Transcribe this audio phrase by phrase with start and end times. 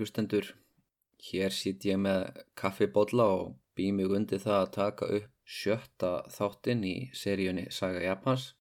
[0.07, 0.53] Hlustendur,
[1.27, 6.83] hér sitt ég með kaffibólla og bý mig undir það að taka upp sjötta þáttinn
[6.83, 8.53] í seríunni Saga Japans.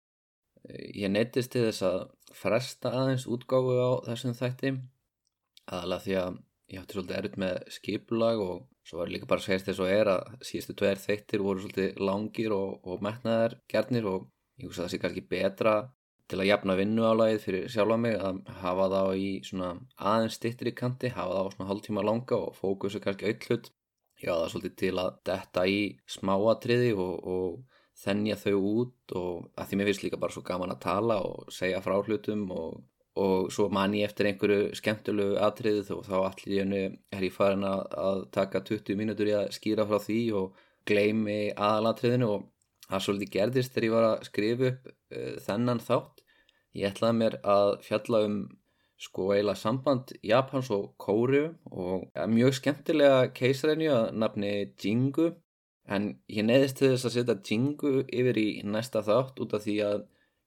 [0.68, 2.00] Ég neittist til þess að
[2.34, 4.72] fresta aðeins útgáfu á þessum þætti,
[5.68, 6.38] aðalega því að
[6.72, 9.92] ég átti svolítið erut með skipulag og svo var líka bara að segja þess að
[9.94, 14.26] er að síðustu tveir þættir voru svolítið langir og, og metnaðar gerðnir og
[14.60, 15.74] ég hugsa að það sé kannski betra
[16.30, 19.70] til að jafna vinnuálagið fyrir sjálfa mig að hafa þá í svona
[20.12, 23.70] aðeins stittir í kanti, hafa þá svona hálftíma langa og fókusu kannski auðlut.
[24.22, 25.78] Já, það er svolítið til að detta í
[26.14, 30.74] smáatriði og, og þennja þau út og að því mér finnst líka bara svo gaman
[30.74, 32.80] að tala og segja frá hlutum og,
[33.20, 37.66] og svo man ég eftir einhverju skemmtilegu atriðið og þá allir ég er ég farin
[37.68, 42.48] að, að taka 20 mínútur í að skýra frá því og gleimi aðalatriðinu og
[42.88, 44.90] það svolítið gerðist þegar ég var að skrifa upp
[45.44, 46.22] þennan þátt.
[46.74, 48.38] Ég ætlaði mér að fjalla um
[49.04, 55.32] sko eiginlega samband Japans og Kóru og ja, mjög skemmtilega keisarænju að nafni Jingu
[55.90, 59.76] en ég neðist til þess að setja Jingu yfir í næsta þátt út af því
[59.88, 60.04] að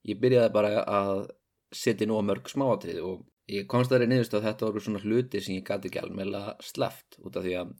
[0.07, 1.27] ég byrjaði bara að
[1.75, 4.83] setja nú að mörg smáatrið og ég komst að það er neðust að þetta voru
[4.85, 7.75] svona hluti sem ég gæti ekki alveg sleft út af því að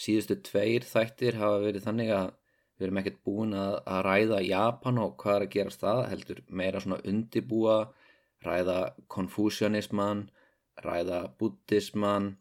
[0.00, 2.28] síðustu tveir þættir hafa verið þannig að
[2.80, 6.44] við erum ekkert búin að, að ræða Japan og hvað er að gerast það heldur
[6.48, 7.78] meira svona undibúa
[8.44, 8.78] ræða
[9.12, 10.26] konfúsjónisman
[10.80, 12.32] ræða buddhisman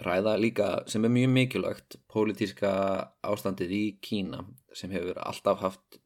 [0.00, 2.72] ræða líka sem er mjög mikilvægt pólitíska
[3.26, 6.00] ástandið í Kína sem hefur alltaf haft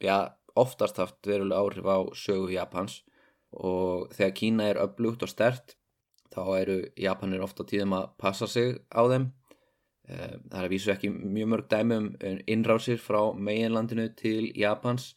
[0.00, 3.02] já, oftast haft verulega áhrif á sögu Japans.
[3.50, 5.76] Og þegar Kína er upplugt og stert
[6.34, 9.30] þá eru Japanir ofta tíðum að passa sig á þeim
[10.06, 12.10] það er að vísu ekki mjög mörg dæmi um
[12.46, 15.14] innrásir frá meginlandinu til Japans.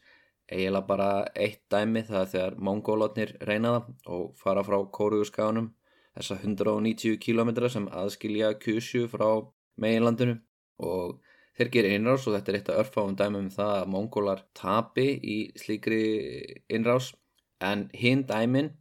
[0.50, 5.70] Eiginlega bara eitt dæmi það er þegar mongólotnir reynaða og fara frá Kóruðurskáðunum
[6.18, 9.28] þessa 190 km sem aðskilja Kyushu frá
[9.78, 10.40] meginlandinu.
[10.82, 11.20] Og
[11.60, 15.08] þeir gerir innrás og þetta er eitt af örfáum dæmi um það að mongólar tapi
[15.22, 16.04] í slíkri
[16.72, 17.14] innrás.
[17.62, 18.72] En hinn dæmin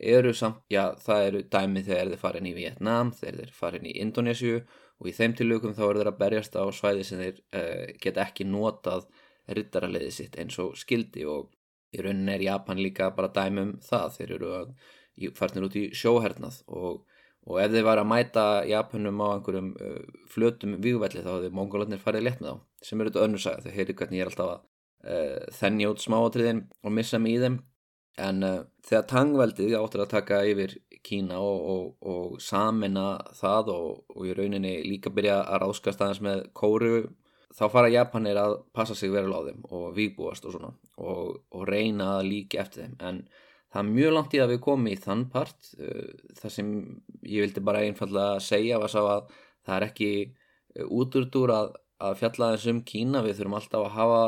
[0.00, 3.94] eru samt, já það eru dæmi þegar þeir farin í Vietnam, þegar þeir farin í
[4.02, 4.64] Indonésiu
[5.04, 8.24] og í þeim tilökum þá eru þeir að berjast á svæði sem þeir uh, geta
[8.24, 9.04] ekki notað
[9.52, 11.50] ryttaraliði sitt eins og skildi og
[11.92, 14.06] í raunin er Japan líka bara dæmum það.
[14.16, 14.70] Þeir eru að
[15.36, 16.62] farnir út í sjóhernað.
[16.72, 17.02] Og,
[17.44, 20.00] og ef þeir var að mæta Japanum á einhverjum uh,
[20.32, 23.66] flötum vígvelli þá hefur mongólarnir farið létt með þá sem eru þetta önnur saga.
[23.66, 24.64] Þeir heyri hvernig ég er alltaf að
[25.12, 27.60] uh, þennja út smáatriðin og missa mig í þeim
[28.20, 28.44] en
[28.86, 34.36] þegar tangveldið áttur að taka yfir Kína og, og, og samina það og, og í
[34.38, 36.94] rauninni líka byrja að ráskast aðeins með kóru
[37.54, 42.16] þá fara Japanir að passa sig verulega á þeim og výbúast og svona og reyna
[42.18, 42.96] að líka eftir þeim.
[43.00, 43.20] En
[43.74, 46.10] það er mjög langt í að við komum í þann part uh,
[46.40, 46.72] það sem
[47.26, 49.32] ég vildi bara einfallega segja var sá að
[49.66, 51.72] það er ekki uh, útúrtúr að,
[52.04, 53.22] að fjalla þess um Kína.
[53.24, 54.22] Við þurfum alltaf að hafa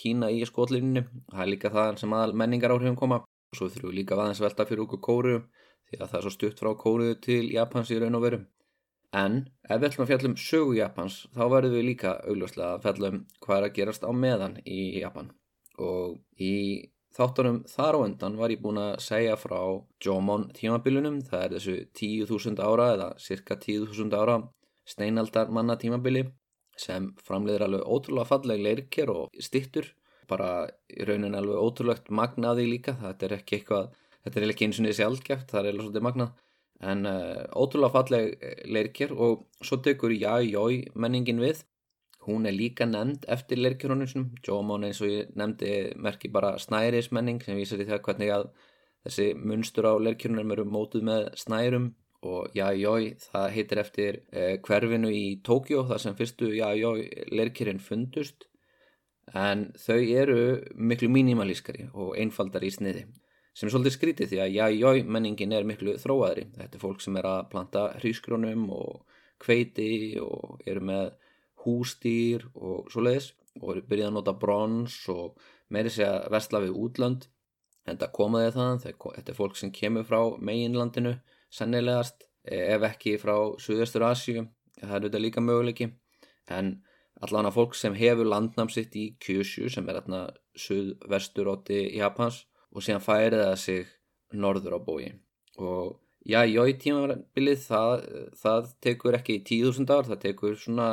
[0.00, 3.22] Kína í skotlinni það er líka það sem að menningar áhrifum koma.
[3.52, 5.38] Og svo þurfum við líka aðeins velta fyrir okkur kóru
[5.88, 8.40] því að það er svo stutt frá kóruðu til Japans í raun og veru.
[9.16, 12.82] En ef við ætlum að fjalla um sögu Japans þá verðum við líka augljóslega að
[12.84, 15.30] fjalla um hvað er að gerast á meðan í Japan.
[15.80, 16.54] Og í
[17.16, 19.60] þáttunum þar á undan var ég búin að segja frá
[20.04, 24.42] Jomon tímabilunum, það er þessu 10.000 ára eða cirka 10.000 ára
[24.88, 26.26] steinaldar manna tímabili
[26.78, 29.92] sem framleiðir alveg ótrúlega falleg leirker og stittur
[30.28, 33.88] bara í raunin alveg ótrúlegt magnaði líka, þetta er ekki eitthvað
[34.24, 36.28] þetta er ekki eins og niður sjálfgeft, það er eða svolítið magna
[36.80, 41.64] en uh, ótrúlega falleg eh, leirkjör og svo tekur Jájói menningin við.
[42.28, 47.56] Hún er líka nefnd eftir leirkjörunum Jómón eins og ég nefndi merki bara snærismenning sem
[47.56, 48.50] vísar í það hvernig að
[49.06, 51.94] þessi munstur á leirkjörunum eru mótuð með snærum
[52.26, 58.48] og Jájói það heitir eftir uh, hverfinu í Tókjó þar sem fyrstu Jájói leirkjörun fundust.
[59.36, 60.42] En þau eru
[60.74, 63.04] miklu mínimalískari og einfaldar í sniði
[63.58, 66.44] sem er svolítið skrítið því að jájói menningin er miklu þróaðri.
[66.54, 71.08] Þetta er fólk sem er að planta hrískrónum og kveiti og eru með
[71.64, 75.42] hústýr og svo leiðis og eru byrjað að nota brons og
[75.74, 77.26] meiri segja vestla við útlönd.
[77.88, 81.16] En það komaði það, þetta er fólk sem kemur frá meginlandinu
[81.54, 84.46] sennilegast ef ekki frá Suðastur Asju,
[84.80, 85.88] það er auðvitað líka möguleiki.
[86.48, 86.78] En
[87.24, 90.22] allan að fólk sem hefur landnamsitt í Kyushu sem er þarna
[90.58, 93.90] Suðvesturótti Japans og síðan færið það sig
[94.32, 95.08] norður á bói
[95.58, 95.96] og
[96.28, 98.04] já, jói tímabilið það,
[98.38, 100.88] það tekur ekki 10.000 ár, það tekur svona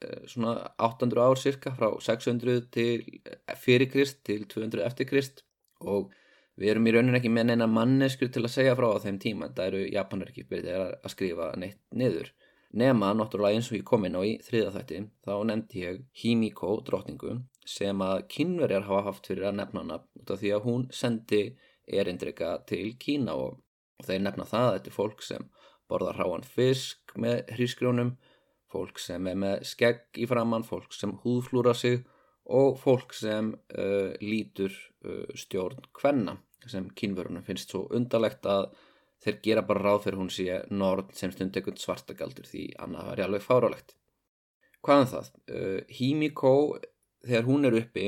[0.00, 5.42] Eh, svona 800 ár cirka frá 600 til eh, fyrir krist til 200 eftir krist.
[5.80, 6.12] Og
[6.60, 9.48] við erum í raunin ekki með neina manneskur til að segja frá á þeim tíma
[9.56, 12.32] það eru japanar ekki byrðið að skrifa neitt niður.
[12.70, 17.38] Nema náttúrulega eins og ég kom inn á í þriðaþætti þá nefndi ég Himiko drotningu
[17.66, 21.40] sem að kynverjar hafa haft fyrir að nefna hana út af því að hún sendi
[21.90, 23.58] erindrika til Kína og,
[24.04, 25.48] þeir nefna það þetta er fólk sem
[25.90, 28.14] borðar hráan fisk með hrísgrjónum
[28.70, 32.04] fólk sem er með skegg í framann, fólk sem húðflúra sig
[32.50, 34.72] og fólk sem uh, lítur
[35.04, 38.70] uh, stjórn hvenna sem kynverunum finnst svo undarlegt að
[39.24, 43.24] þeir gera bara ráð fyrir hún sé nord sem stund ekkert svartagaldur því annað er
[43.26, 43.96] alveg fárálegt.
[44.80, 45.30] Hvaðan um það?
[45.52, 46.54] Uh, Himiko,
[47.26, 48.06] þegar hún er uppi,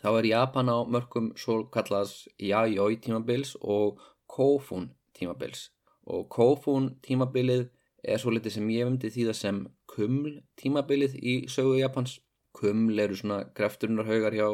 [0.00, 4.00] þá er Japan á mörgum svo kallast Yayoi tímabils og
[4.30, 5.68] Kofun tímabils
[6.08, 7.68] og Kofun tímabilið
[8.02, 9.58] er svo litið sem ég vemdi því það sem
[9.90, 12.16] kuml tímabilið í sögu Japans
[12.56, 14.48] kuml eru svona krefturinnar haugar hjá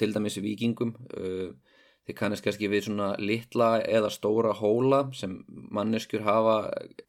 [0.00, 1.50] til dæmis vikingum uh,
[2.10, 6.60] þeir kannast kannski við svona litla eða stóra hóla sem manneskjur hafa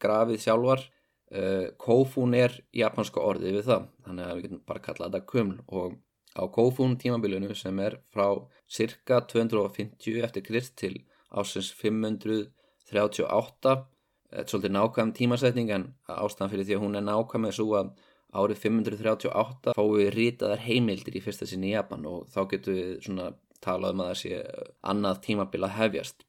[0.02, 0.88] grafið sjálfar.
[1.32, 5.60] Uh, kofún er japanska orðið við það þannig að við getum bara kallað þetta kuml.
[5.72, 5.94] Og
[6.36, 8.28] á kofún tímabilinu sem er frá
[8.72, 10.98] cirka 250 eftir krist til
[11.32, 13.76] ásins 538
[14.32, 17.76] þetta er svolítið nákvæm tímasetning en ástæðan fyrir því að hún er nákvæm er svo
[17.80, 17.92] að
[18.32, 22.94] árið 538 fáum við ritaðar heimildir í fyrsta sinni í Japan og þá getum við
[23.04, 23.32] svona
[23.64, 24.40] talað um að það sé
[24.94, 26.26] annað tímabil að hefjast.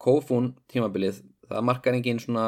[0.00, 2.46] Kofun tímabilið, það markar engin svona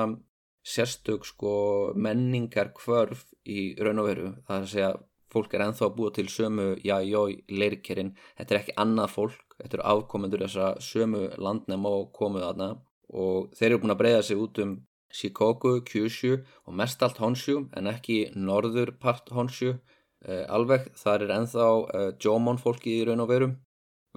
[0.62, 1.54] sérstök sko
[1.98, 4.28] menningar kvörf í raun og veru.
[4.46, 4.92] Það er að segja
[5.32, 8.14] fólk er enþá að búa til sömu jájói leirkerinn.
[8.38, 12.70] Þetta er ekki annað fólk, þetta eru afkomendur þessar sömu landnæm og komuð aðna
[13.12, 14.76] og þeir eru búin að breyða sig út um
[15.12, 21.34] Shikoku, Kyushu og mest allt Honshu en ekki norður part Honshu uh, alveg, þar er
[21.36, 23.50] enþá uh, Jomon fólki í raun og veru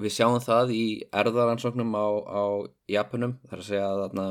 [0.01, 2.43] við sjáum það í erðaransóknum á, á
[2.91, 4.25] Japanum þar að segja að þarna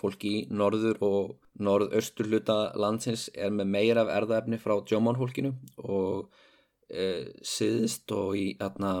[0.00, 1.34] fólki í norður og
[1.64, 5.52] norðaustur hluta landsins er með meir af erðaefni frá Jomon fólkinu
[5.84, 8.96] og uh, siðst og í þarna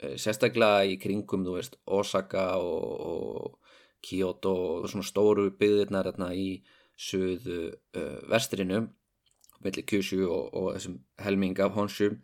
[0.00, 3.58] sérstaklega í kringum, þú veist, Osaka og, og
[4.04, 6.62] Kyoto og svona stóru byggðirnar hérna í
[7.00, 8.86] söðu uh, vestrinu
[9.60, 12.14] mellir Kyushu og, og þessum helming af Honshu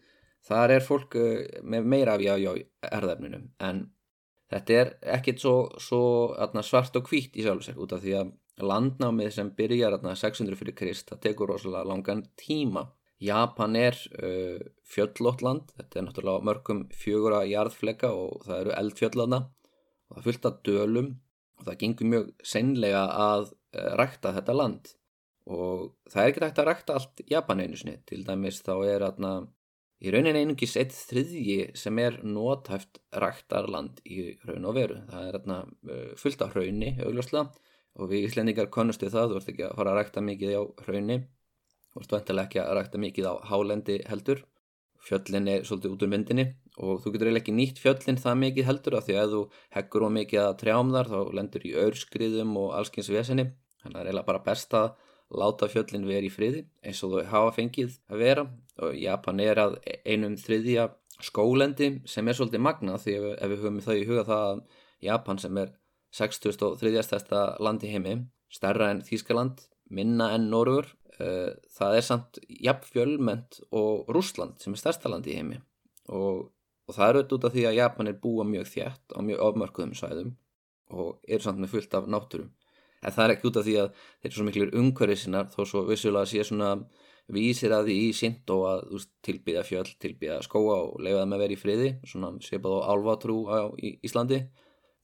[0.47, 2.57] þar er fólk uh, með meira af jájá
[2.91, 3.87] erðarninu en
[4.53, 6.03] þetta er ekkit svo, svo
[6.39, 8.35] atna, svart og hvítt í sjálfsvegar út af því að
[8.67, 12.87] landnámið sem byrjar atna, 600 fyrir Krist það tekur rosalega langan tíma.
[13.21, 19.39] Japan er uh, fjöllótt land þetta er náttúrulega mörgum fjögura jarðfleka og það eru eldfjöllana
[19.47, 21.15] og það fylgta dölum
[21.57, 24.93] og það gengur mjög senlega að uh, rækta þetta land.
[25.47, 29.05] Og það er ekki rægt að rækta allt Japan einu sinni, til dæmis þá er
[29.07, 29.33] atna,
[30.03, 34.99] í raunin einungis eitt þriðji sem er nótæft ræktar land í raun og veru.
[35.13, 37.47] Það er atna, eh, fullt af hraunni augljóslega
[37.97, 41.19] og við íslendingar konnustu það, þú ert ekki að fara að rækta mikið á hraunni
[41.97, 44.45] þú ert vantilega ekki að rækta mikið á hálendi heldur.
[45.07, 46.45] Fjöllin er svolítið út úr myndinni
[46.83, 49.43] og þú getur eiginlega ekki nýtt fjöllin það mikið heldur af því að þú
[49.77, 53.47] heggur og mikið að trjám þar þá lendur í öyrskriðum og allskyns vesenni
[53.81, 54.89] þannig að það er eiginlega bara best að
[55.41, 58.47] láta fjöllin verið í friði eins og þau hafa fengið að vera
[59.01, 60.91] Japan er að einum þriðja
[61.25, 64.63] skólendi sem er svolítið magna því ef, ef við höfum það í huga það að
[65.07, 65.73] Japan sem er
[66.17, 67.03] 63.
[67.05, 68.19] stærsta land í heimi
[68.53, 74.75] stærra en Þískaland minna en Norður Eh, það er samt jafn fjölment og Rúsland sem
[74.77, 75.57] er stærsta land í heimi
[76.13, 76.51] og,
[76.85, 79.45] og það er auðvitað út af því að Japan er búa mjög þjætt á mjög
[79.47, 80.35] ofmörkuðum sæðum
[80.93, 82.51] og eru samt með fullt af náttúrum
[83.01, 85.85] en það er ekki út af því að þeir eru svo miklir umhverfisinnar þó svo
[85.89, 86.75] vissulega sé svona
[87.33, 91.31] vísir að því í sind og að veist, tilbyða fjöll, tilbyða skóa og leifa það
[91.33, 94.43] með vera í friði svona svipað á álvatrú á Íslandi.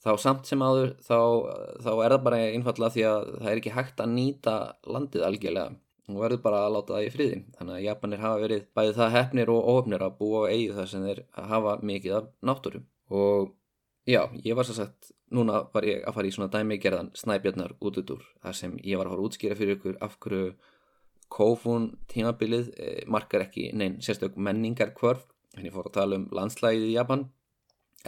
[0.03, 1.19] Þá samt sem aður þá,
[1.85, 5.79] þá er það bara einfallega því að það er ekki hægt að nýta landið algjörlega.
[6.11, 7.37] Og verður bara að láta það í friði.
[7.57, 10.89] Þannig að Japanir hafa verið bæðið það hefnir og ofnir að búa á eigi þar
[10.91, 11.21] sem þeir
[11.53, 12.83] hafa mikið af náttúru.
[13.15, 13.53] Og
[14.11, 17.77] já, ég var svo sagt núna var ég að fara í svona dæmi gerðan snæbjörnar
[17.81, 20.51] út út úr þar sem ég var að fara að útskýra fyrir ykkur af hverju
[21.33, 25.25] Kofun tímabilið eh, markar ekki neinn sérstök menningar kvörf
[25.57, 27.27] en ég fór að tala um landslægið í Japan.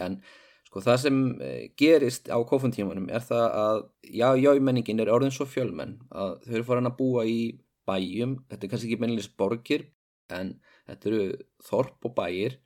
[0.01, 0.19] En
[0.67, 5.33] sko það sem eh, gerist á Kofun tímanum er það að já, jáumenningin er orðin
[5.33, 7.39] svo fjölmenn að þau eru farin að búa í
[7.85, 9.87] bæjum, þetta er kannski ekki mennilis borgir
[10.33, 10.55] en
[10.89, 11.25] þetta eru
[11.65, 12.59] þorp og bæjir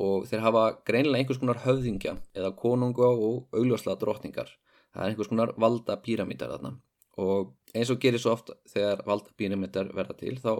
[0.00, 4.50] og þeir hafa greinilega einhvers konar höfðingja eða konunga og augljóslega drottningar.
[4.92, 6.76] Það er einhvers konar valda píramítar þarna
[7.22, 10.52] og eins og gerir svo oft þegar valda píramítar verða til þá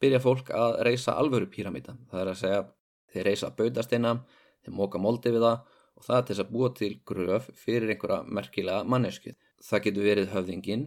[0.00, 2.62] byrja fólk að reysa alvöru píramíta það er að segja
[3.12, 4.14] þeir reysa bautasteina
[4.64, 7.94] þeir móka moldi við það og það er til þess að búa til gröf fyrir
[7.94, 10.84] einhverja merkilega mannesku það getur verið höfðingin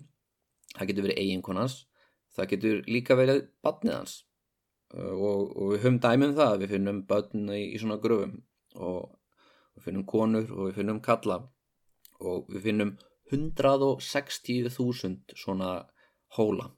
[0.74, 1.80] það getur verið eiginkonans
[2.34, 4.16] það getur líka verið badniðans
[4.94, 8.40] og, og við höfum dæmum það við finnum börn í, í svona gröfum
[8.76, 9.14] og
[9.76, 11.40] við finnum konur og við finnum kalla
[12.24, 12.96] og við finnum
[13.32, 15.86] 160.000 svona
[16.38, 16.72] hóla.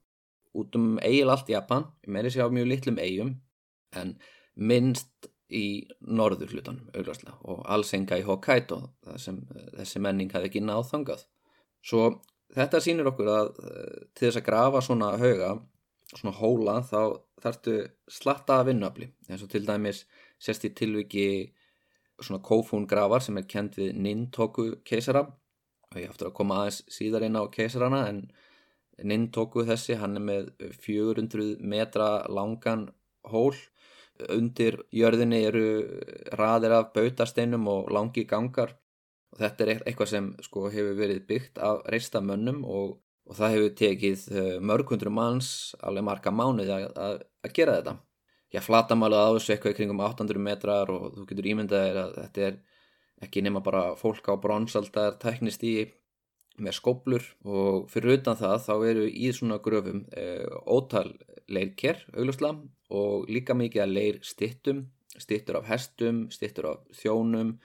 [0.55, 3.41] Út um eigil allt Japan, meiri sér á mjög litlum eigum
[3.95, 4.17] en
[4.55, 8.79] minnst í norður hlutanum auðvarslega og alls enga í Hokkaido
[9.21, 9.43] sem
[9.75, 11.21] þessi menning hefði ekki náð þangað.
[11.85, 12.07] Svo
[12.55, 15.51] þetta sýnir okkur að eh, til þess að grafa svona hauga
[16.15, 16.99] svona hóla þá
[17.43, 17.75] þarftu
[18.11, 20.03] slatta að vinnafli eins og til dæmis
[20.41, 21.27] sérst í tilviki
[22.21, 25.25] svona kófún grafar sem er kent við Nintoku keisara
[25.95, 28.25] og ég aftur að koma aðeins síðar inn á keisarana en
[29.03, 32.87] Nintoku þessi hann er með 400 metra langan
[33.27, 33.55] hól
[34.31, 35.65] undir jörðinni eru
[36.39, 38.77] raðir af bautasteinum og langi gangar
[39.35, 42.95] og þetta er eitthvað sem sko hefur verið byggt af reista mönnum og,
[43.27, 45.49] og það hefur tekið eh, mörgundru manns
[45.83, 47.97] alveg marga mánuði að, að, að gera þetta.
[48.53, 52.45] Já, flatamálu á þessu eitthvað í kringum 800 metrar og þú getur ímyndaðir að þetta
[52.47, 52.59] er
[53.25, 55.75] ekki nema bara fólk á bronsaldar tæknist í
[56.61, 60.25] með skóplur og fyrir utan það þá eru í svona gröfum e,
[60.71, 61.09] ótal
[61.51, 62.53] leirker auglustla
[62.95, 64.85] og líka mikið að leir stittum,
[65.17, 67.55] stittur af hestum, stittur af þjónum.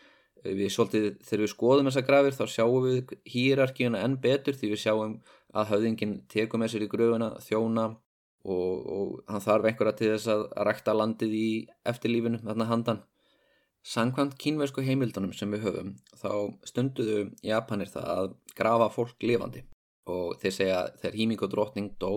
[0.42, 4.72] E, við svolítið þegar við skoðum þessa grafir þá sjáum við hýrarkíuna enn betur því
[4.74, 5.18] við sjáum
[5.54, 10.34] að höfðingin tekum með sér í gröfuna þjóna og, og hann þarf einhverja til þess
[10.34, 11.48] að rækta landið í
[11.90, 13.02] eftirlífinu þarna handan
[13.80, 16.32] Sankvæmt kínversku heimildunum sem við höfum þá
[16.68, 19.62] stunduðu Japanir það að grafa fólk lifandi.
[20.10, 22.10] Og þeir segja þegar Hímík og drotning dó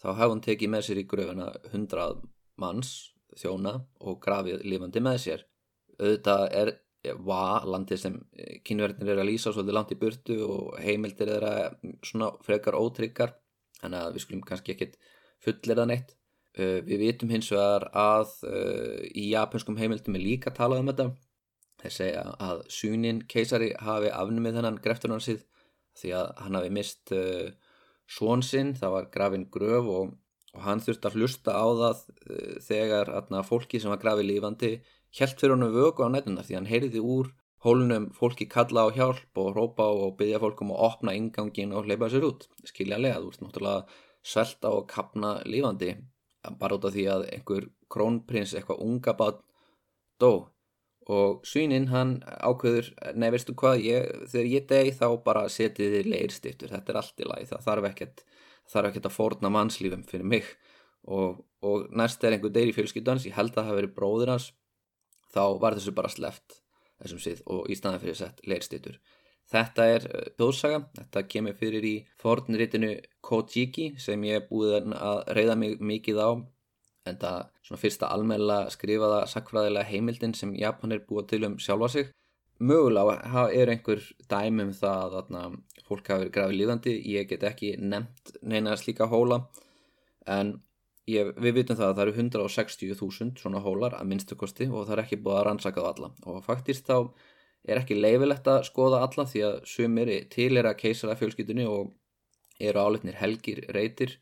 [0.00, 2.24] þá hafði hann tekið með sér í gröfuna hundrað
[2.60, 2.94] manns
[3.36, 5.44] þjóna og grafið lifandi með sér.
[6.00, 6.72] Auðvitað er
[7.20, 8.18] va landið sem
[8.64, 13.34] kínverðinir er að lýsa svolítið langt í burtu og heimildir er að svona frekar ótryggar.
[13.82, 14.96] Þannig að við skulum kannski ekkit
[15.44, 16.14] fullir það neitt
[16.56, 21.08] við vitum hins vegar að uh, í japanskum heimildum er líka talað um þetta.
[21.82, 25.44] Þeir segja að Sunin keisari hafi afnumið þennan greftunarsið
[25.98, 27.48] því að hann hafi mist uh,
[28.10, 30.14] svonsinn, það var grafin gröf og,
[30.54, 32.02] og hann þurfti að hlusta á það
[32.62, 34.74] þegar atna, fólki sem var grafið lífandi
[35.18, 37.30] helt fyrir honum vöku á nætunar því hann heyriði úr
[37.64, 42.10] hólunum fólki kalla á hjálp og rópa og byggja fólkum að opna ingangin og hleypa
[42.12, 42.44] sér út.
[42.68, 45.94] Skiljanlega, þú ert náttúrulega svelta og kapna lífandi
[46.60, 49.40] bara út af því að einhver krónprins eitthvað unga bát
[50.22, 50.32] dó.
[51.04, 52.88] Og svínin hann ákveður
[53.20, 57.20] nei veistu hvað, ég, þegar ég deg þá bara setið þið leirstiftur þetta er allt
[57.20, 58.24] í lagi, það þarf ekkert
[58.72, 60.46] þarf ekkert að forna mannslífum fyrir mig.
[61.04, 64.52] Og, og næst er einhver deyri fjölskyldans, ég held að það hafi verið bróður hans
[65.34, 66.60] þá var þessu bara sleft
[67.02, 68.98] þessum síð og í staðan fyrir sett leirstiftur
[69.52, 70.06] Þetta er
[70.38, 75.78] þjóðsaga, uh, þetta kemur fyrir í fornritinu Kojiki sem ég er búið að reyða mig
[75.80, 76.30] mikið á.
[77.04, 81.58] En það er svona fyrsta almenna skrifaða sakfræðilega heimildin sem Japan er búið til um
[81.60, 82.12] sjálfa sig.
[82.64, 88.38] Mögulega er einhver dæmum það að fólk hafi verið grafið líðandi, ég get ekki nefnt
[88.42, 89.42] neina slíka hóla.
[90.24, 90.54] En
[91.10, 95.04] ég, við vitum það að það eru 160.000 svona hólar að minnstukosti og það er
[95.04, 96.10] ekki búið að rannsaka það alla.
[96.30, 96.96] Og faktist þá
[97.64, 101.94] er ekki leifilegt að skoða alla því að sumir til er að keisara fjölskytunni og
[102.60, 104.18] eru álefnir helgir reytir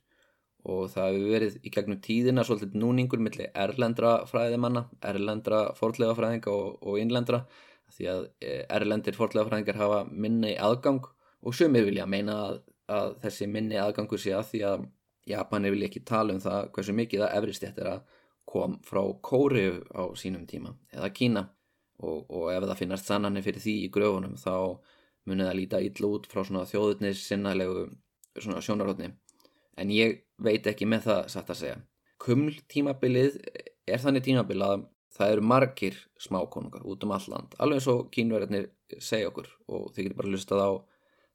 [0.62, 6.54] og það hefur verið í gegnum tíðina svolítið núningur millir erlendra fræðimanna, erlendra fordlega fræðinga
[6.54, 7.42] og, og innlendra
[7.92, 11.02] því að e, erlendir fordlega fræðingar hafa minni aðgang
[11.42, 12.60] og sumir vilja meina að,
[12.94, 14.86] að þessi minni aðgangur sé að því að
[15.32, 18.14] Japanir vilja ekki tala um það hversu mikið það efrist þetta er að
[18.52, 21.44] kom frá Kóriu á sínum tíma eða Kína
[22.02, 24.54] og, og ef það finnast sannanir fyrir því í gröfunum þá
[25.28, 27.86] munið það líta illa út frá svona þjóðutnis sinnalegu
[28.38, 29.12] svona sjónarhóttni
[29.80, 31.78] en ég veit ekki með það satt að segja.
[32.22, 33.38] Kuml tímabilið
[33.88, 39.30] er þannig tímabil að það eru margir smákonungar út um alland alveg og kínverðarnir segja
[39.32, 39.48] okkur.
[39.68, 40.70] Og þið getur bara lustað á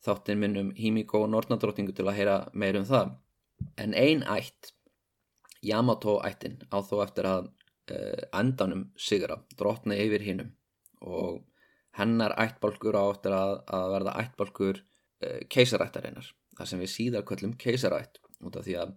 [0.07, 3.13] þáttinn minnum Hímíko og Nortnadróttingu til að heyra meir um það.
[3.81, 4.73] En ein ætt
[5.65, 7.49] Yamato ættin á þó eftir að
[8.35, 10.53] endanum sigra, drotna yfir hinnum
[11.01, 11.43] og
[11.97, 16.31] hennar ættbálkur á eftir að, að verða ættbálkur uh, keisarættarinnar.
[16.57, 18.95] Það sem við síðar kvöllum keisarætt út af því að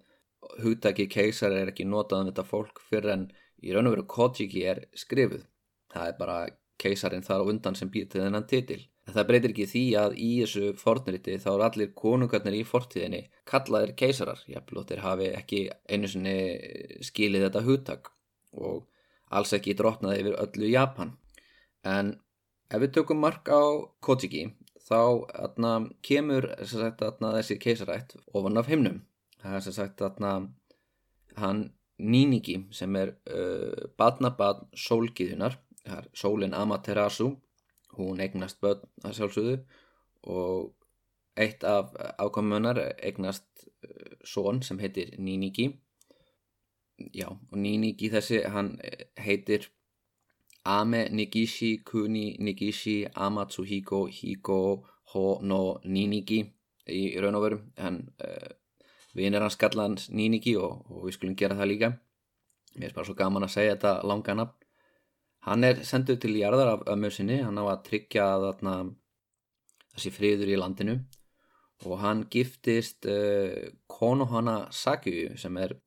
[0.65, 3.27] hugtaki keisar er ekki notað um þetta fólk fyrir en
[3.61, 5.45] í raun og veru Kojiki er skrifuð.
[5.93, 6.39] Það er bara
[6.81, 8.81] keisarin þar á undan sem býr til þennan titil.
[9.09, 13.23] En það breytir ekki því að í þessu fornriti þá eru allir konungarnir í fortíðinni
[13.49, 14.41] kallaðir keisarar.
[14.49, 16.37] Jafnblóttir hafi ekki einu sinni
[17.05, 18.13] skilið þetta hugtak
[18.57, 18.87] og
[19.31, 21.15] alls ekki drotnaði yfir öllu Japan.
[21.87, 22.17] En
[22.71, 23.63] ef við tökum mark á
[24.05, 24.49] Kojiki
[24.91, 29.05] þá atna, kemur sagt, atna, þessi keisarætt ofan af himnum.
[29.41, 30.33] Það er sem sagt atna,
[31.39, 35.59] hann Níniki sem er uh, badnabad sólgiðunar
[36.17, 37.35] sólin Amaterasu.
[37.99, 39.57] Hún eignast börn að sjálfsögðu
[40.33, 40.71] og
[41.41, 45.69] eitt af ákomunar eignast uh, són sem heitir Níniki
[47.15, 48.77] já og Níniki þessi hann
[49.19, 49.69] heitir
[50.65, 56.45] Ame Nigishi Kuni Nigishi Amatsuhiko Hiko Ho no Níniki
[56.91, 57.59] í raun og veru.
[57.79, 58.51] Hann uh,
[59.17, 61.93] við erum hans skallans Níniki og, og við skulum gera það líka.
[62.77, 64.57] Mér er bara svo gaman að segja þetta langa nafn.
[65.49, 67.41] Hann er senduð til jarðar af ömmu sinni.
[67.43, 68.75] Hann á að tryggja þarna
[69.95, 70.99] þessi friður í landinu.
[71.89, 75.79] Og hann giftist uh, Konohana Sakuju sem er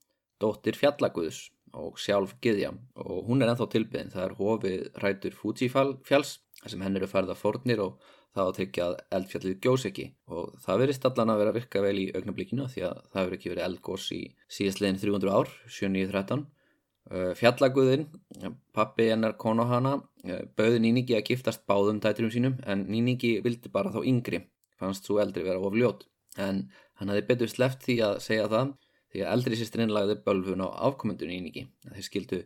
[0.43, 5.71] dóttir fjallaguðs og sjálf giðja og hún er ennþá tilbyðin það er hofið rætur Fuji
[5.73, 6.35] fjalls
[6.67, 10.05] sem henn eru færða fórnir og það að tryggja að eldfjallið gjós ekki.
[10.33, 13.35] Og það verist allan að vera að virka vel í augnablíkinu því að það hefur
[13.38, 14.21] ekki verið eldgós í
[14.57, 16.45] síðastlegin 300 ár, 7.913
[17.38, 18.05] fjallaguðin
[18.73, 19.97] pappi hennar Konohana
[20.57, 24.39] bauði Níningi að giftast báðum tæturum sínum en Níningi vildi bara þá yngri.
[24.79, 26.07] Fannst svo eldri vera of ljót.
[26.39, 28.71] En hann hefði betur sleft því að segja það
[29.13, 32.39] því að eldri sýstrinn lagði bölfun á afkomendur Níningi að þeir skildu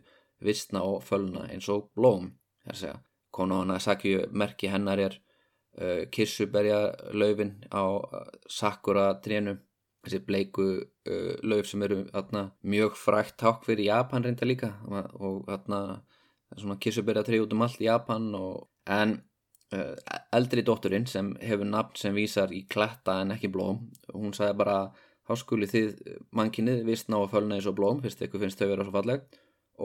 [0.44, 2.34] vissna og fölna eins og blóm.
[3.34, 5.16] Konohana sakju merki hennar er
[5.80, 9.56] uh, kirsuberja laufin á uh, sakura trénu
[10.04, 14.74] þessi bleiku uh, lauf sem eru atna, mjög frækt takk fyrir Japan reynda líka.
[14.88, 16.02] Og atna,
[16.54, 19.18] svona kirsuberja tré út um allt í Japan og, en
[19.74, 19.94] uh,
[20.32, 23.82] eldri dótturinn sem hefur nafn sem vísar í kletta en ekki blóm
[24.14, 24.78] hún sagði bara
[25.28, 25.90] þá skuli þið
[26.32, 29.26] mannkinnið vist ná að fölna eins og blóm fyrst eitthvað finnst þau vera svo falleg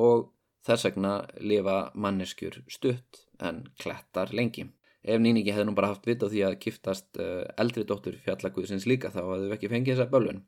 [0.05, 0.29] og
[0.63, 4.69] þess vegna lifa manneskjur stutt en klettar lengi
[5.03, 9.11] ef Níningi hefði nú bara haft vita því að giftast uh, eldri dóttur fjallaguðsins líka
[9.11, 10.43] þá hefðu ekki fengið þessa bölvun.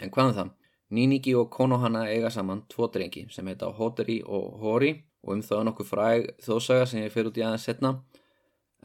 [0.00, 0.52] En hvaðan um það?
[0.94, 4.92] Níningi og Konohana eiga saman tvo drengi sem heita Hodori og Hori
[5.24, 7.94] og um það er nokkuð fræg þósaga sem ég fyrir út í aðeins setna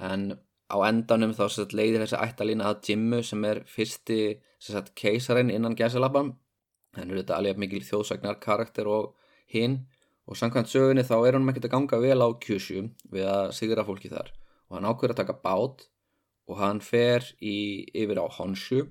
[0.09, 0.29] en
[0.69, 4.19] á endanum þá sett, leiðir þessi ættalína að Jimmu sem er fyrsti
[4.61, 6.27] sett, keisarinn innan gæsalabba
[6.97, 9.15] hann er þetta alveg mikil þjóðsagnar karakter og
[9.49, 9.81] hinn
[10.29, 13.85] og samkvæmt sögunni þá er hann ekkert að ganga vel á Kyushu við að sigra
[13.87, 14.31] fólki þar
[14.69, 15.85] og hann ákveður að taka bát
[16.49, 18.83] og hann fer í, yfir á Honshu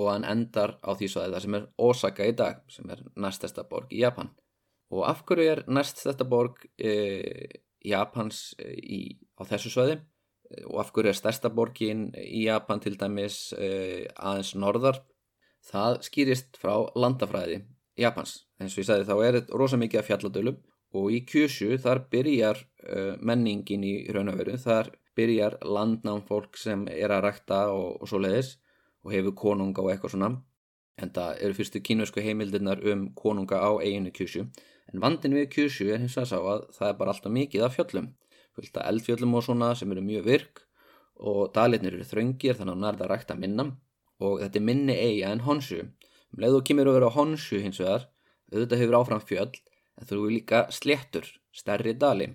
[0.00, 3.64] og hann endar á því svaðið það sem er Osaka í dag sem er næstesta
[3.68, 4.30] borg í Japan.
[4.90, 6.92] Og af hverju er næstesta borg e,
[7.86, 9.00] Japans e, í,
[9.36, 10.00] á þessu svaði e,
[10.66, 15.02] og af hverju er stærsta borgin í Japan til dæmis e, aðeins norðar?
[15.70, 17.60] Það skýrist frá landafræði
[18.00, 18.46] Japans.
[18.60, 20.60] Eins og ég sagði þá er þetta rosa mikið af fjalladölum
[20.96, 24.56] og í Kyushu þar byrjar uh, menningin í raun og veru.
[24.58, 28.56] Þar byrjar landnám fólk sem er að rækta og, og svo leiðis
[29.04, 30.32] og hefur konunga og eitthvað svona.
[31.00, 34.48] En það eru fyrstu kínvösku heimildirnar um konunga á eiginu kjúsju
[34.90, 37.76] en vandin við kjúsju er hins að sá að það er bara alltaf mikið af
[37.76, 38.10] fjöllum
[38.60, 40.62] fylgta eldfjöllum og svona sem eru mjög virk
[41.20, 43.66] og dalitnir eru þröngir þannig að nærða rækta minna.
[44.20, 47.80] Og þetta er minni eiga en honsju um leið og kymir að vera honsju hins
[47.80, 48.06] vegar
[48.52, 52.30] auðvitað hefur áfram fjöll en þú eru líka sléttur, stærri dali.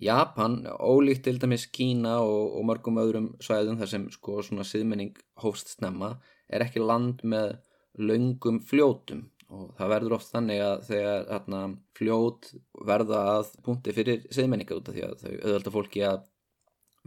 [0.00, 5.18] Japan, ólíkt til dæmis Kína og, og mörgum öðrum svæðum þar sem sko svona siðmenning
[5.42, 6.14] hófst snemma
[6.48, 7.58] er ekki land með
[8.00, 11.60] laungum fljótum og það verður oft þannig að þegar atna,
[11.98, 12.50] fljót
[12.86, 16.20] verða að punkti fyrir siðmenninga út af því að þau auðvitað fólki að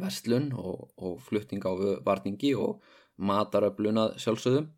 [0.03, 1.71] verslun og, og flutting á
[2.05, 2.81] varningi og
[3.21, 4.71] mataröflunað sjálfsögðum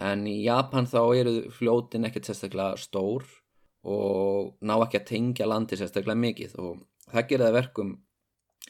[0.00, 3.26] en í Japan þá eru fljótin ekkert sérstaklega stór
[3.86, 6.56] og ná ekki að tengja landi sérstaklega mikið.
[6.60, 7.92] Og það gerir það verkum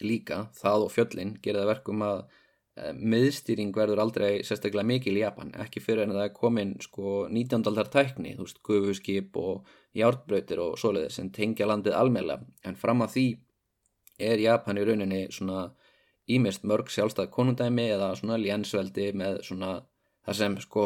[0.01, 2.23] líka, það og fjöllin gerir það verkum að
[2.77, 7.67] miðstýring verður aldrei sérstaklega mikil í Japan ekki fyrir en það er komin sko 19.
[7.69, 13.03] aldar tækni, þú veist, gufuskip og hjártbröytir og svoleiðir sem tengja landið almeinlega, en fram
[13.05, 13.27] að því
[14.31, 15.71] er Japan í rauninni svona
[16.31, 19.81] ímest mörg sjálfstæð konundæmi eða svona lénsveldi með svona
[20.27, 20.85] það sem sko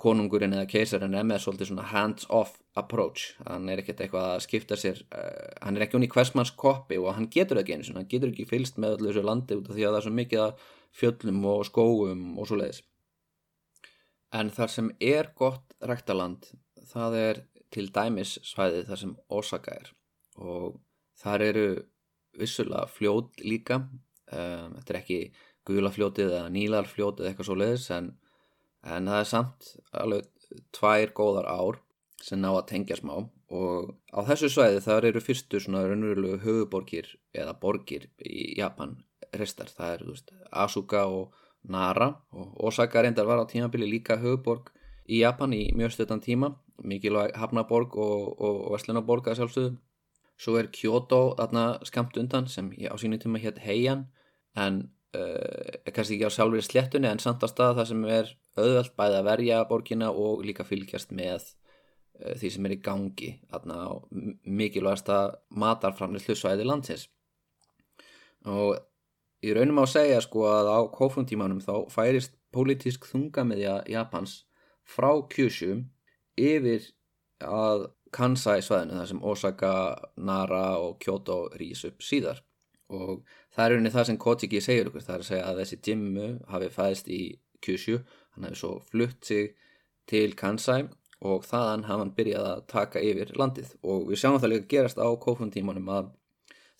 [0.00, 4.78] konungurinn eða keisarinn er með svolítið svona hands-off approach hann er ekkert eitthvað að skipta
[4.80, 8.08] sér uh, hann er ekki unni hversmanns koppi og hann getur ekki eins og hann
[8.10, 10.44] getur ekki fylst með öllu þessu landi út af því að það er svo mikið
[10.46, 10.64] að
[10.94, 12.84] fjöllum og skóum og svo leiðis
[14.34, 16.48] en þar sem er gott ræktaland
[16.90, 17.40] það er
[17.74, 19.90] til dæmis svæðið þar sem Osaka er.
[20.38, 20.78] Og
[21.18, 21.68] þar eru
[22.38, 25.20] vissulega fljót líka um, þetta er ekki
[25.66, 28.10] gulafljótið eða nílarfljótið eitthvað svo leiðis en,
[28.82, 29.70] en það er samt
[30.02, 30.28] alveg
[30.76, 31.80] tvær góðar ár
[32.22, 33.16] sem ná að tengja smá.
[33.54, 38.96] Og á þessu svæði þar eru fyrstu svona raunverulegu höfuborgir eða borgir í Japan
[39.40, 44.70] restar, það eru veist, Asuka og Nara og Osaka reyndar var á tímabili líka höfuborg
[45.08, 46.54] í Japan í mjög stöðan tíma.
[46.82, 49.76] Mikilvæg Hafnaborg og, og, Veslunaborg að sjálfsögðu.
[50.34, 54.08] Svo er Kyoto þarna skamt undan sem á sínu tíma hétt Heian
[54.58, 54.80] en
[55.14, 59.20] uh, kannski ekki á sjálfur slettunni en samt að stað það sem er auðvelt bæði
[59.20, 63.78] að verja borgina og líka fylgjast með uh, því sem er í gangi þarna
[64.42, 65.20] mikilvægasta
[65.54, 67.06] matarframlislu svæði landsins.
[68.50, 68.74] Og
[69.44, 74.44] í raunum á að segja sko að á kófrumtímanum þá færist pólitísk þungamiðja Japans
[74.88, 75.82] frá Kyushu
[76.40, 76.90] yfir
[77.44, 79.72] að Kansai svæðinu þar sem Osaka,
[80.22, 82.44] Nara og Kyoto rýs upp síðar.
[82.94, 85.78] Og það er unni það sem Kotiki segir okkur það er að segja að þessi
[85.88, 87.22] Jimmu hafi fæðist í
[87.64, 87.96] Kyushu
[88.34, 89.54] hann hefði svo flutt sig
[90.10, 90.84] til Kansai
[91.24, 93.72] og þaðan hafði hann byrjað að taka yfir landið.
[93.82, 96.12] Og við sjáum það líka gerast á kófundtímanum að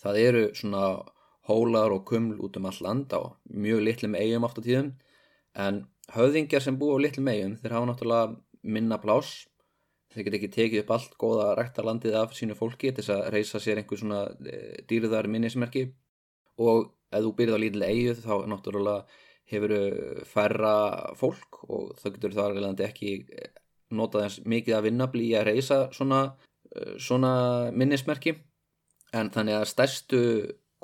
[0.04, 0.84] það eru svona
[1.48, 4.92] hólar og kuml út um all land á mjög litlum eigum átt á tíðum.
[5.54, 5.82] En
[6.14, 9.44] höfðingjar sem búa á litlum eigum þeir hafa náttúrulega minna plás
[10.14, 13.80] þeir get ekki tekið upp allt góða ræktarlandið af sínu fólki til að reysa sér
[13.80, 15.88] einhver svona e, dýrðar minnismerki.
[16.62, 19.74] Og ef þú byrðið á lítilega eigið þá náttúrulega hefur
[20.30, 20.74] færra
[21.18, 23.10] fólk og þá getur það alveg ekki
[23.94, 26.20] notað eins mikið að vinna blí að reysa svona,
[26.70, 27.32] e, svona
[27.74, 28.38] minnismerki.
[29.14, 30.22] En þannig að stærstu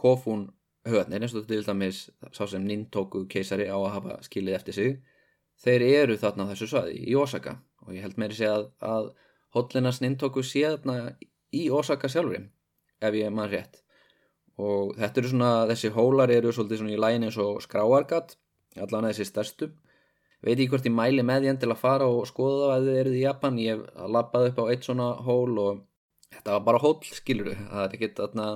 [0.01, 0.49] kofún
[0.89, 4.95] höfðnir eins og til dæmis sá sem Nintoku keisari á að hafa skilið eftir sig
[5.61, 7.59] þeir eru þarna á þessu svaði í Osaka.
[7.85, 9.11] Og ég held meiri segja að, að
[9.57, 11.15] Hollinas Nintoku sé þarna
[11.53, 12.49] í Osaka sjálfur
[13.01, 13.83] ef ég mann rétt.
[14.61, 18.37] Og þetta eru svona, þessi hólar eru svolítið svona í lægin eins og skráargat
[18.81, 19.71] allan að þessi stærstu.
[20.45, 22.87] Veit ég hvort ég mæli með því enn til að fara og skoða það að
[22.87, 23.81] þið eruð í Japan ég
[24.15, 25.81] lappaði upp á eitt svona hól og
[26.35, 28.47] þetta var bara hól, skilur þú það er ekkit aðna,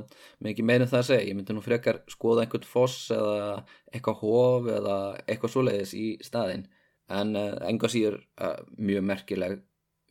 [0.50, 1.28] ekki meirum það að segja.
[1.28, 6.68] Ég myndi nú frekar skoða einhvern foss eða eitthvað hóf eða eitthvað svoleiðis í staðin
[7.14, 9.58] en uh, enga síður uh, mjög merkileg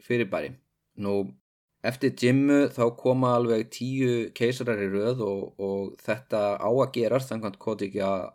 [0.03, 0.53] fyrirbæri.
[1.01, 1.15] Nú
[1.83, 7.31] eftir Jimmu þá koma alveg tíu keisarar í röð og, og þetta á að gerast
[7.31, 8.27] þannig að koti ekki að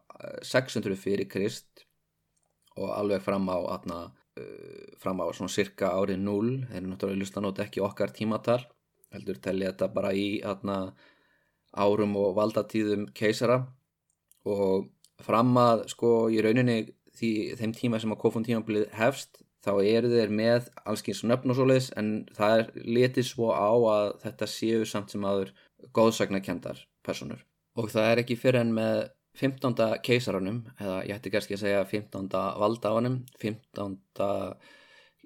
[0.49, 1.85] 600 fyrir Krist
[2.79, 4.01] og alveg fram á aðna,
[4.41, 8.65] uh, fram á svona cirka árið 0 þeir eru náttúrulega lustanótt ekki okkar tímatal
[9.15, 10.79] heldur telli þetta bara í aðna,
[11.73, 13.61] árum og valdatíðum keisara
[14.49, 14.89] og
[15.25, 16.79] fram að sko í rauninni
[17.19, 21.59] því þeim tíma sem að kofun tímabilið hefst þá eru þeir með allskyns nöfn og
[21.59, 25.53] svoleiðis en það er letið svo á að þetta séu samt sem aður
[25.97, 27.45] góðsagnakendar personur
[27.79, 30.01] og það er ekki fyrir en með 15.
[30.07, 32.31] keisaranum eða ég ætti kannski að segja 15.
[32.59, 33.99] valdáanum 15.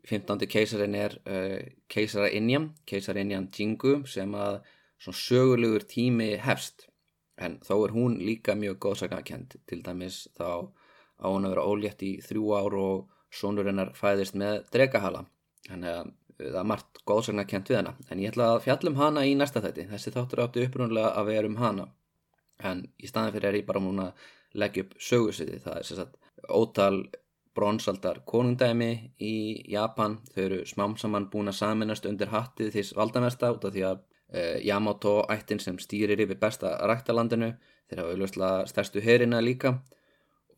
[0.08, 0.46] 15.
[0.50, 4.62] keisarin er uh, keisara Injam keisara Injam Jingu sem að
[5.02, 6.88] svona sögulegur tími hefst.
[7.42, 10.68] En þó er hún líka mjög góðsagnakend til dæmis þá
[11.22, 15.24] á hún að vera ólétt í þrjú ár og sonur hennar fæðist með dregahala.
[15.68, 16.12] Þannig að
[16.42, 17.94] það er margt góðsagna kent við hana.
[18.10, 19.88] En ég ætla að fjallum hana í næsta þætti.
[19.90, 21.88] Þessi þáttur áttu upprunlega að vera um hana.
[22.62, 24.26] En í staðin fyrir er ég bara múin að
[24.58, 26.96] leggja upp sögursiti það er sérstaklega ótal
[27.56, 29.34] bronsaldar konungdæmi í
[29.72, 30.18] Japan.
[30.34, 33.98] Þau eru smám saman búin að saminast undir hattið því valdamesta út af því að
[34.00, 37.52] uh, Yamato ættin sem stýrir yfir besta ræktalandinu
[37.90, 39.76] þeir hafa auðvitað stærstu herina líka.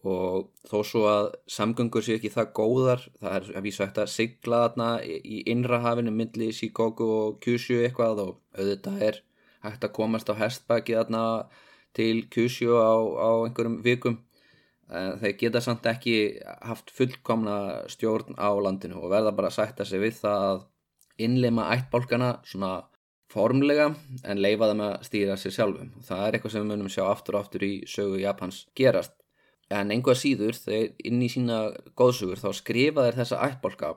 [0.04, 4.12] Og þó svo að samgöngur séu ekki það góðar það er að vísa eftir að
[4.12, 9.20] sigla þarna í innrahafinu myndli Shikoku og Kyushu eitthvað og auðvitað er
[9.64, 11.24] hægt að komast á hestbæki þarna
[11.96, 14.20] til Kyushu á, á einhverjum vikum
[14.88, 17.56] þeir geta samt ekki haft fullkomna
[17.90, 20.64] stjórn á landinu og verða bara að sætta sig við það að
[21.24, 22.72] innleima ættbálkana svona
[23.32, 23.88] formlega
[24.28, 25.92] en leifa þeim að stýra sér sjálfum.
[26.04, 29.14] Það er eitthvað sem við munum sjá aftur og aftur í sögu Japans gerast.
[29.72, 31.60] En einhvað síður þeir inn í sína
[31.96, 33.94] góðsugur þá skrifa þeir þessa ættbálka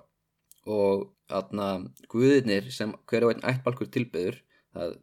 [0.68, 1.68] og aðna
[2.12, 4.40] guðirnir sem hverju einn ættbálkur tilbyður
[4.76, 4.96] það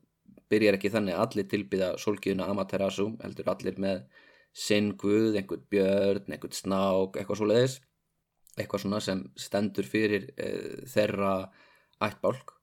[0.52, 4.02] byrjar ekki þannig að allir tilbyða solgiðuna Amaterasu heldur allir með
[4.54, 7.80] sinn guð, einhvern björn, einhvern snák eitthvað svo leiðis
[8.58, 11.34] eitthvað svona sem stendur fyrir uh, þeirra
[12.04, 12.54] ættbálk.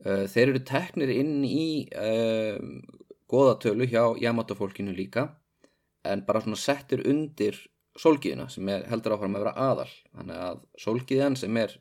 [0.00, 2.56] Uh, þeir eru teknir inn í uh,
[3.30, 5.28] goðatölu hjá Yamato fólkinu líka
[6.08, 7.58] en bara svona settir undir
[8.00, 9.90] sólgiðina sem er heldur áfram að vera aðal.
[10.16, 11.76] Þannig að sólgiðan sem er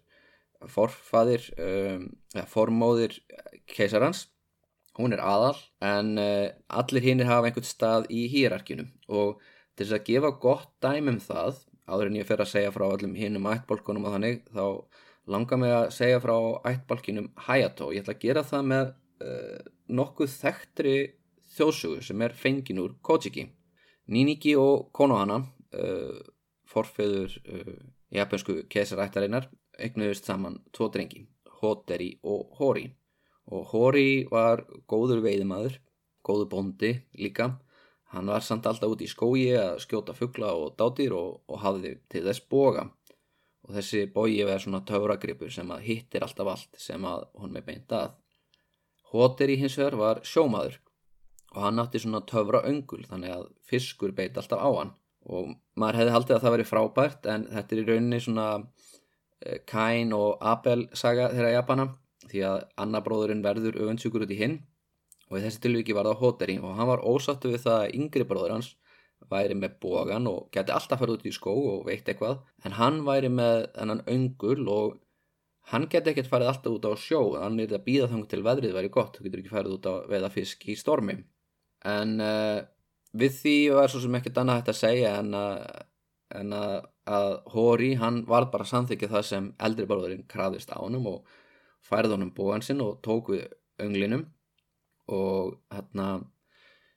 [0.68, 2.10] forfaðir um,
[2.52, 3.16] formóðir
[3.72, 4.26] keisarans
[5.00, 6.50] hún er aðal en uh,
[6.82, 9.40] allir hinnir hafa einhvern stað í hýrarkinum og
[9.74, 13.16] til þess að gefa gott dæmum það áður en ég fer að segja frá allum
[13.18, 14.66] hinnum ættbólkunum og þannig þá
[15.30, 16.36] langar mig að segja frá
[16.70, 17.92] ættbólkinum Hayato.
[17.94, 18.92] Ég ætla að gera það með
[19.26, 19.62] uh,
[20.00, 20.96] nokkuð þekktri
[21.56, 23.48] þjóðsugu sem er fengin úr Kojiki.
[24.10, 26.20] Niniki og Konohana uh,
[26.70, 27.76] forfeður uh,
[28.14, 31.24] japansku kesarættarinnar eignuðist saman tvo drengi,
[31.62, 32.88] Hoteri og Hori.
[33.50, 35.80] Og Hori var góður veiðmaður,
[36.26, 37.56] góður bondi líka.
[38.14, 41.96] Hann var samt alltaf út í skói að skjóta fuggla og dátýr og, og hafði
[42.10, 42.88] til þess boga.
[43.66, 47.68] Og þessi bogi verði svona töfragripur sem að hittir alltaf allt sem að hún með
[47.70, 48.16] beint að.
[49.14, 50.80] Hoteri hins vegar var sjómaður
[51.50, 54.94] og hann átti svona töfra öngul þannig að fiskur beit alltaf á hann.
[55.30, 58.48] Og maður hefði haldið að það veri frábært en þetta er í rauninni svona
[59.70, 61.88] Kain og Abel saga þeirra Japana
[62.32, 64.60] því að annar bróðurinn verður öfundsjúkur út í hinn.
[65.30, 68.26] Og í þessi tilviki var það Hoteri og hann var ósattu við það að yngri
[68.30, 68.72] bróður hans
[69.30, 72.40] væri með bógan og geti alltaf farið út í skó og veitt eitthvað.
[72.66, 74.98] En hann væri með ennan öngul og
[75.70, 77.22] hann geti ekkert farið alltaf út á sjó.
[77.38, 79.20] Hann er að býða þang til veðrið væri gott.
[79.20, 81.20] Þú getur ekki farið út á veða fisk í stormi.
[81.86, 82.64] En uh,
[83.14, 85.68] við því var svo sem ekkert annað hægt að segja en að,
[86.40, 86.74] en að
[87.10, 91.38] að Hóri hann var bara samþykja það sem eldri bróðurinn krafðist á honum og
[91.86, 93.48] færði honum bóan sinn og tók við
[93.82, 94.28] önglinum.
[95.10, 96.10] Og hérna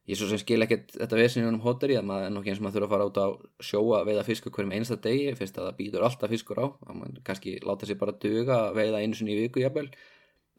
[0.08, 2.66] ég svo sem skil ekkert þetta veðsinn um Hóteri að maður er nokkið eins og
[2.66, 3.28] maður þurfa að fara út á
[3.68, 5.34] sjóa að veiða fiskur hverjum einsta degi.
[5.38, 8.80] Fyrst að það býtur alltaf fiskur á að mann kannski láta sér bara duga að
[8.80, 9.88] veiða einu sinni í viku jafnvel.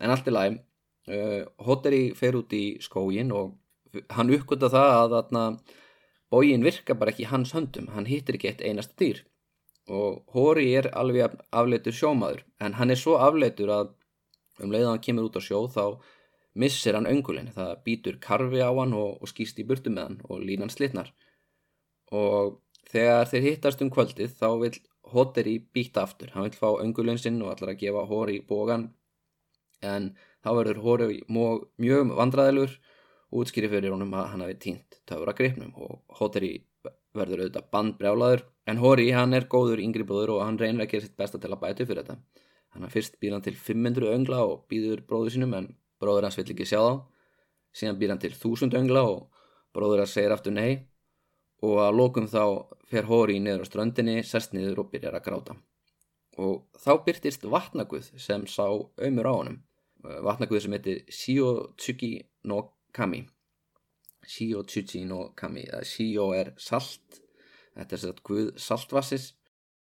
[0.02, 3.58] En allt er læg uh, Hóteri fer út í skógin og
[4.16, 5.44] hann uppgötta það að þarna
[6.34, 7.92] bógin virka bara ekki í hans höndum.
[7.94, 9.22] Hann hittir ekki eitt einasta dýr.
[9.92, 13.92] Og Hóri er alveg afleitur sjómaður en hann er svo afleitur að
[14.62, 15.86] um leiðan hann kemur út á sjó þá
[16.60, 17.52] missir hann öngulinn.
[17.56, 21.13] Það býtur karfi á hann og, og skýst í burtu með hann og línan slitnar.
[22.13, 22.60] Og
[22.92, 24.76] þegar þeir hittast um kvöldið þá vil
[25.13, 26.32] Hóteri býta aftur.
[26.34, 28.92] Hann vil fá öngulinn sinn og allar að gefa Hóri bógan
[29.84, 30.13] en
[30.46, 32.78] þá verður Hóri mjög vandræðilur
[33.34, 35.74] og útskýri fyrir honum að hann hafi tínt töfra gripnum.
[35.76, 36.56] Og Hóteri
[37.18, 41.06] verður auðvitað bandbrjálaður en Hori hann er góður yngri bróður og hann reynir að gera
[41.06, 42.18] sitt besta til að bæta fyrir þetta
[42.74, 45.70] hann er fyrst býr hann til 500 öngla og býður bróður sínum en
[46.02, 46.96] bróður hans vill ekki sjá þá.
[47.74, 50.88] Síðan býr hann til 1000 öngla og bróður hans segir aftur nei.
[51.64, 52.44] Og að lókum þá
[52.90, 55.56] fer Hori niður á ströndinni, sest niður og byrjar að gráta.
[56.42, 59.62] Og þá byrtist vatnaguð sem sá ömur á honum.
[60.04, 62.16] Vatnaguð sem heitir Shiyotsuki
[62.50, 63.22] no Kami.
[64.28, 67.22] Shio Chuchi no Kami Shio er salt.
[67.78, 69.32] Þetta er sér að Guð saltvassis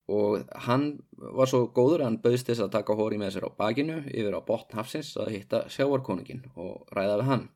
[0.08, 4.02] og hann var svo góður hann bauðst þess að taka hóri með sér á bakinu
[4.10, 7.46] yfir á botn hafsins að hitta sjávarkonungin og ræða við hann.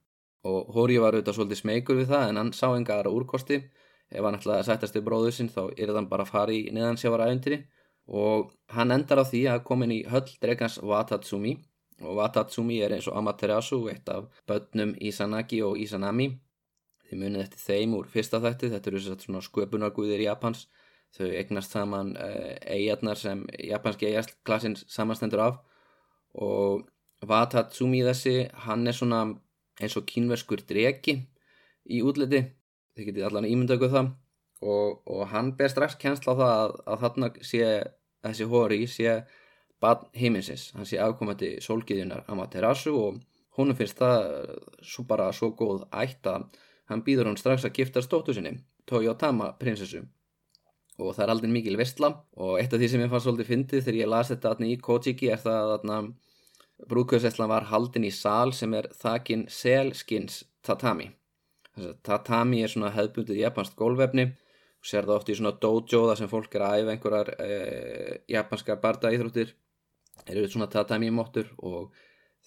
[0.48, 3.60] Og hóri var auðvitað svolítið smeykur við það en hann sá enga aðra úrkosti.
[4.08, 6.70] Ef hann ætlaði að sættast í bróðu sinn þá er þann bara að fara í
[6.72, 7.58] neðan sjávaræventiri
[8.08, 11.58] og hann endar á því að komin í höll dregans Watatsumi.
[12.00, 16.30] Og Watatsumi er eins og Amaterasu eitt af börnum Izanagi og Izanami.
[17.08, 20.66] Þið munið eftir þeim úr fyrsta þætti, þetta eru svona sköpunarguðir Japans,
[21.16, 25.58] þau eignast saman eigarnar sem japanski eigarklassinn samanstendur af.
[26.34, 26.86] Og
[27.28, 29.24] Watatsumi þessi, hann er svona
[29.82, 31.16] eins og kínverskur dregi
[31.88, 32.44] í útliti,
[32.94, 34.12] þið getið allan ímyndaukuð það.
[34.58, 37.66] Og, og hann ber strax kjensla á það að, að þarna sé
[38.26, 39.12] þessi hóri sé
[39.78, 43.20] badn heiminsins, hann sé afkomandi sólgiðjunar Amaterasu og
[43.54, 44.24] húnum finnst það
[44.82, 46.48] svo bara svo góð ætt að
[46.88, 48.54] Hann býður hann strax að gifta stóttu sinni,
[48.88, 50.06] Toyotama prinsessu.
[50.98, 52.10] Og það er aldrei mikil vestla
[52.42, 55.30] og eitt af því sem ég fann svolítið fyndið þegar ég las þetta í Kojiki
[55.30, 56.08] er það að
[56.90, 61.08] brúðkjöðsesslan var haldin í sal sem er þakin selskins tatami.
[62.06, 66.30] Tatami er svona hefðbundið japansk gólvefni og sér það oft í svona dojo þar sem
[66.30, 69.54] fólk er að æfa einhverjar eh, japanskar bardaíþróttir.
[70.26, 71.94] Eru svona tatami móttur og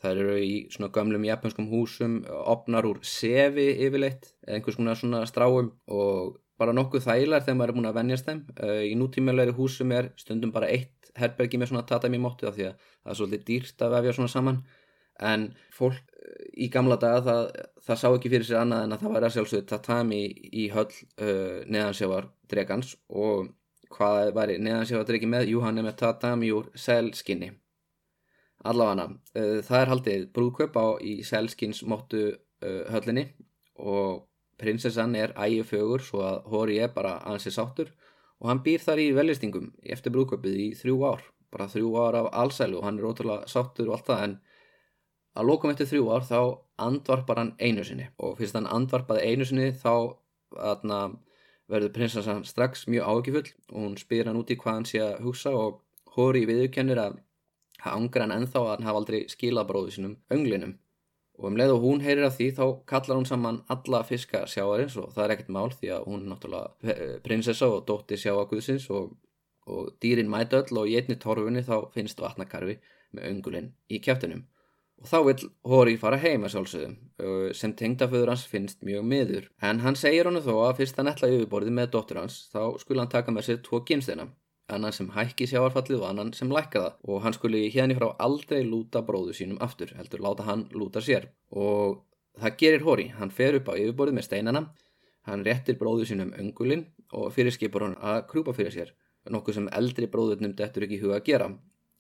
[0.02, 5.20] Það eru í svona gamlum japanskum húsum opnar úr sefi yfirleitt eða einhvers konar svona
[5.30, 8.42] stráum og bara nokkuð þægilegar þegar maður er búin að vennjast þeim.
[8.58, 12.70] Uh, í nútímjöleiri húsum er stundum bara eitt herbergi með svona tatami móttu af því
[12.70, 14.62] að það er svolítið dýrt að vefja svona saman
[15.32, 17.50] en fólk uh, í gamla daga það,
[17.88, 20.22] það sá ekki fyrir sér annað en að það væri að sjálfsögðu tatami
[20.62, 23.52] í höll uh, neðansjávar dregans og
[23.92, 27.52] hvað væri neðan sér að drikki með, jú hann er með tatami úr selskinni.
[28.72, 32.30] Allavega, uh, það er haldið brúðkaup á í selskins móttu
[32.62, 33.24] höllinni
[33.82, 34.28] og
[34.62, 37.92] prinsessan er ægifögur svo að Hóri er bara ansið sáttur.
[38.42, 42.30] Og hann býr þar í velistingum eftir brúðkaupið í þrjú ár, bara þrjú ár af
[42.44, 44.38] allsælu og hann er ótrúlega sáttur og allt það en
[45.38, 46.40] að lókum eftir þrjú ár þá
[46.88, 48.08] andvarpar hann einu sinni.
[48.18, 49.94] Og fyrst hann andvarpaði einu sinni þá
[50.72, 51.02] aðna
[51.72, 55.22] verður prinsessan strax mjög ágifull og hún spyr hann út í hvað hann sé að
[55.28, 55.80] hugsa og
[56.12, 57.22] Hóri viðurkennir að
[57.80, 60.74] það ángra hann ennþá að hann hafa aldrei skilað bróðu sínum önglinum
[61.42, 64.96] og um leið og hún heyrir af því þá kallar hún saman alla fiska sjáarins
[65.02, 68.88] og það er ekkert mál því að hún er náttúrulega eh, prinsessa og dótti sjáaguðsins
[68.94, 69.16] og,
[69.66, 72.78] og dýrin mæta öll og í einni torfunni þá finnst vatnakarfi
[73.18, 74.46] með öngulinn í kjæftinum
[75.02, 76.94] og þá vil Hóri fara heima sjálfsögum
[77.58, 79.48] sem tengdaföður hans finnst mjög miður.
[79.66, 83.02] En hann segir hann þó að fyrst hann ætla yfirborðið með dóttur hans þá skulle
[83.02, 84.28] hann taka með sér tvo kynsteina
[84.70, 86.96] annan sem hækki sjáarfallið og annan sem lækka það.
[87.10, 91.30] Og hann skuli hérna frá aldrei lúta bróðu sínum aftur, heldur láta hann lúta sér.
[91.52, 92.02] Og
[92.40, 94.64] það gerir Hóri, hann fer upp á yfirborðið með steinana.
[95.28, 98.94] Hann réttir bróðu sínum öngulinn og fyrir skipur hann að krúpa fyrir sér.
[99.30, 101.52] Nokkuð sem eldri bróðurnum dettur ekki huga að gera.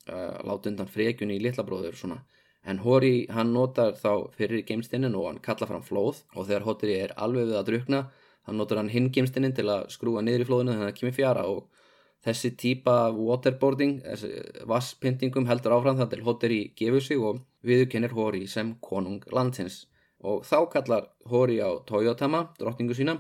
[0.09, 2.23] Uh, láta undan frekjunni í litla bróður svona.
[2.65, 6.23] En Hóri hann notar þá fyrir geimstinin og hann kalla fram flóð.
[6.35, 8.01] Og þegar Hóri er alveg við að drukna
[8.47, 11.17] hann notar hann hinn geimstinin til að skrúa niður í flóðinu þannig að það kemur
[11.17, 11.80] fjara og
[12.25, 14.01] þessi típa waterboarding,
[14.69, 19.87] vasspyntingum heldur áfram það til Hóri gefur sig og viðkennir Hóri sem konung landsins.
[20.21, 23.17] Og þá kallar Hóri á Toyotama, drottningu sína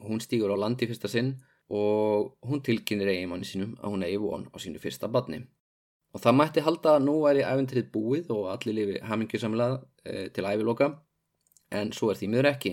[0.00, 1.34] og hún stýgur á landi fyrsta sinn
[1.68, 5.44] og hún tilkynir eigimanni sínum að hún eigi von á sínu fyrsta badni
[6.10, 10.46] og það mætti halda að nú væri æventrið búið og allir lifi hamingjusamlega e, til
[10.46, 10.90] æviloka
[11.70, 12.72] en svo er því miður ekki.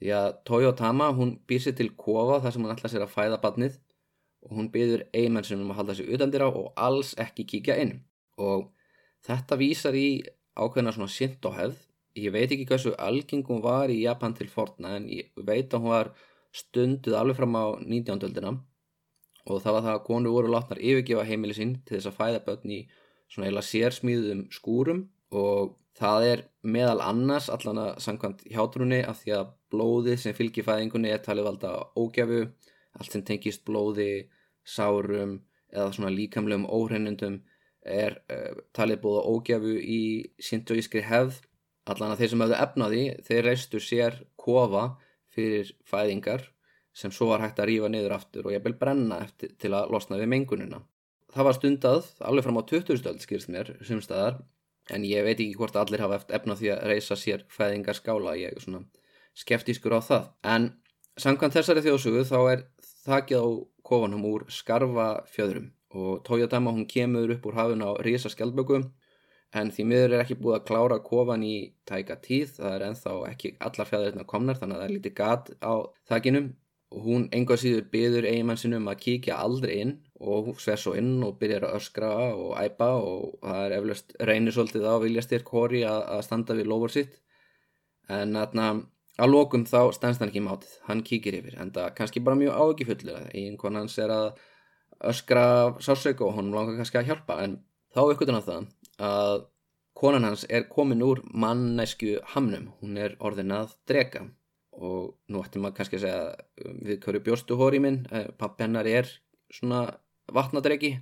[0.00, 3.40] Því að Toyotama hún býr sér til kofa þar sem hún ætla sér að fæða
[3.42, 3.76] badnið
[4.46, 7.96] og hún byður eiginnmennsunum að halda sig utandira og alls ekki kíkja inn.
[8.38, 8.68] Og
[9.26, 10.22] þetta vísar í
[10.56, 11.80] ákveðna svona sint og hefð.
[12.16, 15.92] Ég veit ekki hversu algengum var í Japan til forna en ég veit að hún
[15.92, 16.12] var
[16.56, 18.22] stunduð alveg fram á 19.
[18.28, 18.54] öldina.
[19.46, 22.44] Og það var það að konu voru látnar yfirgefa heimili sín til þess að fæða
[22.46, 22.80] börn í
[23.30, 25.04] svona eila sérsmíðum skúrum.
[25.34, 30.66] Og það er meðal annars allan að samkvæmt hjátrunni af því að blóðið sem fylgir
[30.66, 32.42] fæðingunni er talið valda ógjafu
[32.96, 34.26] allt sem tengist blóði
[34.66, 35.38] sárum
[35.72, 37.40] eða svona líkamlegum óhrennundum
[37.86, 40.00] er uh, talið búið á ógjafu í
[40.42, 41.40] sintoískri hefð.
[41.86, 44.88] Allan að þeir sem hefðu efnaði þeir reistu sér kofa
[45.30, 46.48] fyrir fæðingar
[46.96, 49.92] sem svo var hægt að rífa niður aftur og ég vil brenna eftir, til að
[49.94, 50.80] losna við mengununa
[51.36, 53.00] það var stundað alveg fram á 20.
[53.00, 54.40] stöld skilst mér sumstaðar
[54.94, 58.54] en ég veit ekki hvort allir hafa eftir því að reysa sér fæðingar skála ég
[58.54, 58.84] er svona
[59.36, 60.28] skeftískur á það.
[60.46, 60.68] En
[61.20, 62.62] samkvæmt þessari þjóðsugu þá er
[63.06, 63.46] þakið á
[63.86, 68.82] kofanum úr skarfa fjöðrum og Toyotama hún kemur upp úr hafun á risa skjaldböku
[69.56, 71.56] en því miður er ekki búið að klára kofan í
[71.88, 75.52] tæka tíð, það er enþá ekki allar fjöðurna komnar þannig að það er lítið gat
[75.62, 75.74] á
[76.10, 76.50] þakinum
[76.94, 79.94] og hún enga síður byður eiginmannsinum að kíkja aldrei inn.
[80.16, 84.54] Og sver svo inn og byrjar að öskra og æpa og það er eflaust reynir
[84.56, 87.18] svolítið á viljastyrk hóri að, að standa við lofur sitt.
[88.08, 88.68] En þarna
[89.16, 92.58] Að lókum þá stænst hann ekki mátið, hann kíkir yfir, en það kannski bara mjög
[92.60, 94.26] ágifullir að einhvern hans er að
[95.08, 95.44] öskra
[95.80, 97.58] sásöku og hann langar kannski að hjálpa, en
[97.96, 98.66] þá aukvöldan á það
[99.08, 99.46] að
[99.96, 104.26] konan hans er komin úr mannesku hamnum, hún er orðin að drega
[104.76, 108.86] og nú ættum maður kannski að segja við hverju bjóstu hóri minn, eh, pappi hennar
[108.86, 109.08] er
[109.48, 109.86] svona
[110.28, 110.92] vatnadregi,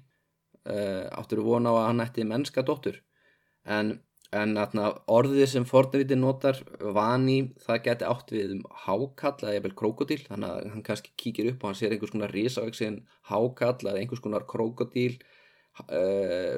[0.71, 3.01] eh, áttur vona á að hann ætti mennska dóttur,
[3.67, 3.99] en
[4.35, 6.59] en atna, orðið sem fornviti notar
[6.97, 11.53] vani, það geti átt við um hákall eða eða krokodíl þannig að hann kannski kíkir
[11.53, 12.99] upp og hann sér einhvers konar risavegsin
[13.31, 15.87] hákall eða einhvers konar krokodíl uh,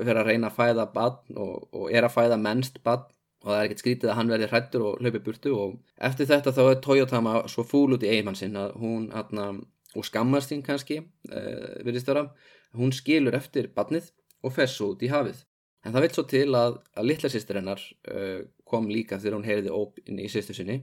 [0.03, 3.13] fyrir að reyna að fæða badn og, og er að fæða mennst badn
[3.45, 5.75] og það er ekkert skrítið að hann verði hrættur og hlaupi burtu og
[6.09, 9.53] eftir þetta þá er Toyotama svo fúl út í eigimann sinn að hún atna,
[9.97, 12.29] og skammast hinn kannski uh, virðist vera,
[12.77, 14.11] hún skilur eftir badnið
[14.43, 15.45] og fess út í hafið
[15.87, 19.47] En það vil svo til að, að litla sýstir hennar uh, kom líka þegar hún
[19.47, 20.81] heyriði óp inn í sýstu sinni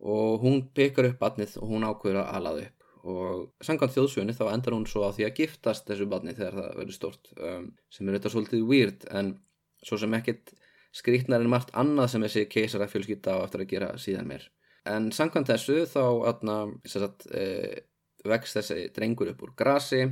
[0.00, 4.46] og hún pekar upp batnið og hún ákveður að alaða upp og sangant þjóðsvöni þá
[4.50, 8.08] endar hún svo á því að giftast þessu batnið þegar það verður stort um, sem
[8.08, 9.30] er þetta svolítið weird en
[9.84, 10.52] svo sem ekkit
[10.96, 14.48] skrítnar en margt annað sem þessi keisara fjölskylda á eftir að gera síðan mér.
[14.90, 16.56] En sangant þessu þá atna,
[16.88, 17.84] sagt, e,
[18.26, 20.02] vext þessi drengur upp úr grasi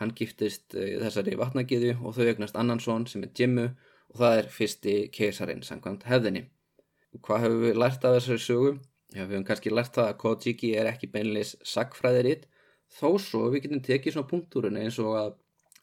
[0.00, 4.40] Hann giftist uh, þessari vatnagiðu og þau eignast annan són sem er Jimmu og það
[4.40, 6.48] er fyrsti keisarinn samkvæmt hefðinni.
[7.22, 8.74] Hvað hefur við lært af þessari sögu?
[9.14, 12.48] Já, við hefum kannski lært það að Kojiki er ekki beinleis sagfræðiritt
[12.94, 15.32] þó svo við getum tekið svona punktúrun eins og að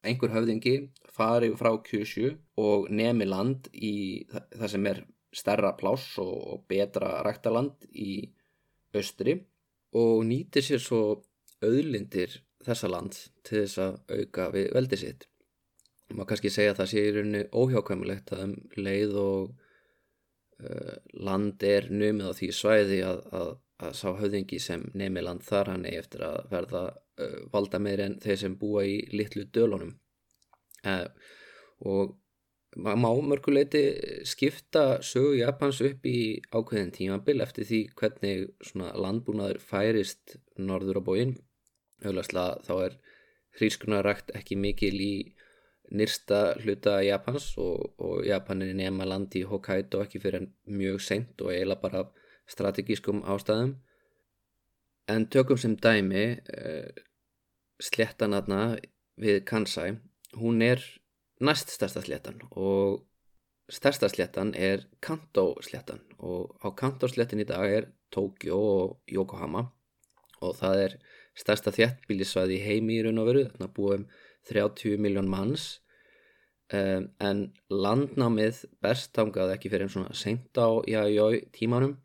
[0.08, 0.76] einhver höfðingi
[1.16, 5.02] fari frá Kyushu og nemi land í það sem er
[5.32, 8.26] stærra pláss og betra ræktaland í
[8.98, 9.38] austri
[9.96, 11.02] og nýtir sér svo
[11.64, 15.28] auðlindir þessa land til þess að auka við veldi sitt.
[16.12, 19.52] Má kannski segja að það sé í rauninni óhjákvæmulegt að um leið og
[20.64, 20.96] uh,
[21.28, 23.52] land er numið á því svæði að, að,
[23.88, 28.04] að sá höfðingi sem nemi land þar hann eigi eftir að verða uh, valda meir
[28.04, 29.96] en þeir sem búa í litlu dölunum.
[30.82, 31.08] Uh,
[31.88, 32.18] og
[32.76, 33.84] maður má mörguleiti
[34.28, 41.34] skipta sögu Japans upp í ákveðin tímabil eftir því hvernig landbúnaður færist norður á bóin
[42.06, 42.98] auðvitað þá er
[43.60, 45.14] hrískunarækt ekki mikil í
[45.92, 51.44] nýrsta hluta Japans og, og Japanin er nema land í Hokkaido ekki fyrir mjög seint
[51.44, 52.04] og eiginlega bara
[52.52, 53.76] strategískum ástæðum.
[55.12, 56.88] En tökum sem dæmi uh,
[57.84, 58.78] sléttan aðna
[59.20, 59.98] við Kansai.
[60.40, 60.84] Hún er
[61.44, 63.02] næst stærsta sléttan og
[63.72, 69.66] stærsta sléttan er Kanto sléttan og á Kanto sléttin í dag er Tokyo og Yokohama
[70.42, 70.98] og það er
[71.38, 73.46] stærsta þjættbílisvæði í heimi í raun og veru.
[73.54, 74.06] Þannig að búum
[74.52, 75.68] 30 miljón manns.
[76.72, 81.98] Um, en landnámið best tangað ekki fyrir einn svona seint á jájói tímanum.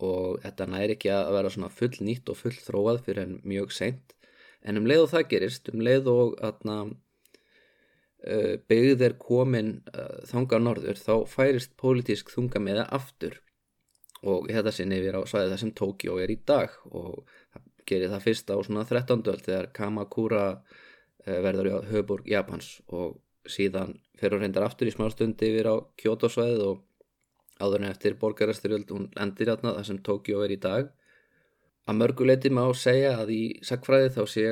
[0.00, 3.74] Og þetta næri ekki að vera svona full nýtt og full þróað fyrir enn mjög
[3.76, 4.16] seint.
[4.64, 6.82] En um leið og það gerist um leið og atna,
[8.20, 13.36] Eh, byggð er komin eh, þanga norður þá færist pólitísk þunga með það aftur
[14.26, 17.22] og þetta sinni við á svæði það sem Tókjó er í dag og
[17.54, 19.24] það gerir það fyrst á svona 13.
[19.32, 20.44] öll þegar Kamakura
[21.24, 23.18] eh, verður í höfuborg Japans og
[23.48, 26.84] síðan fer hún reyndar aftur í smá stundi yfir á Kyoto svæðið og
[27.60, 30.92] áður en eftir borgarasturjöld hún endir átna það sem Tókjó er í dag
[31.88, 34.46] að mörguleiti má segja að í sakfræði þá sé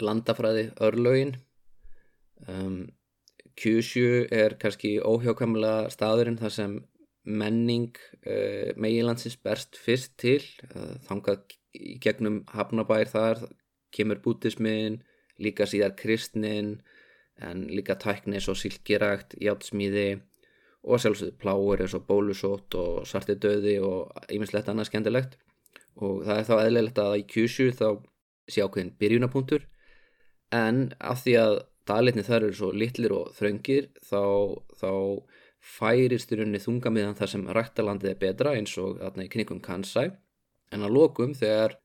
[0.00, 1.36] landafræði örlögin
[2.48, 2.88] Um,
[3.60, 6.76] Kyushu er kannski óhjákamlega staðurinn þar sem
[7.24, 10.40] menning uh, megilandsins berst fyrst til
[10.74, 13.44] uh, þangað í gegnum hafnabær þar
[13.94, 15.00] kemur bútismin
[15.40, 16.80] líka síðar kristnin
[17.40, 20.20] en líka tæknis og silkirægt hjátsmíði
[20.80, 25.36] og sjálfsögðu pláur eins og bólusót og svarti döði og einminnslegt annað skemmtilegt.
[26.00, 27.88] Og það er þá eðlilegt að í Kyushu þá
[28.50, 29.66] sé ákveðin byrjunapunktur
[30.56, 31.56] en af því að
[31.90, 34.22] dalitni þar eru svo litlir og þröngir þá,
[34.80, 34.90] þá
[35.60, 40.10] færist í rauninni þungamiðan þar sem rættalandið er betra eins og aðna í knygum Kansai.
[40.72, 41.76] En að lokum þegar,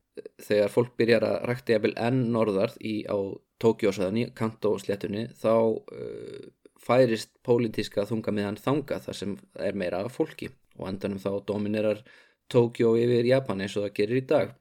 [0.41, 3.17] þegar fólk byrjar að rækta jafnvel enn norðar í, á
[3.61, 6.45] Tókjósaðinni, Kanto sléttunni þá uh,
[6.85, 10.51] færist pólitíska þungamiðan þanga þar sem er meira fólki.
[10.75, 12.03] Og endanum þá dominerar
[12.51, 14.51] Tókjó yfir Japan eins og það gerir í dag.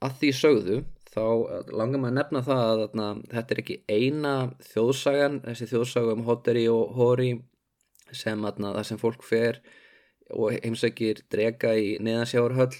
[0.00, 0.78] Að því sögðu
[1.10, 1.24] þá
[1.74, 4.34] langar maður að nefna það að þarna, þetta er ekki eina
[4.70, 7.30] þjóðsagan, þessi þjóðsaga um hoteri og hori
[8.16, 9.60] sem þarna, það sem fólk fer
[10.30, 12.74] og heimsækir drega í neðansjáurhöll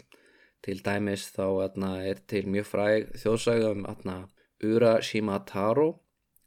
[0.65, 3.87] til dæmis þá þarna, er til mjög fræg þjóðsaga um
[4.61, 5.89] Urashima Taro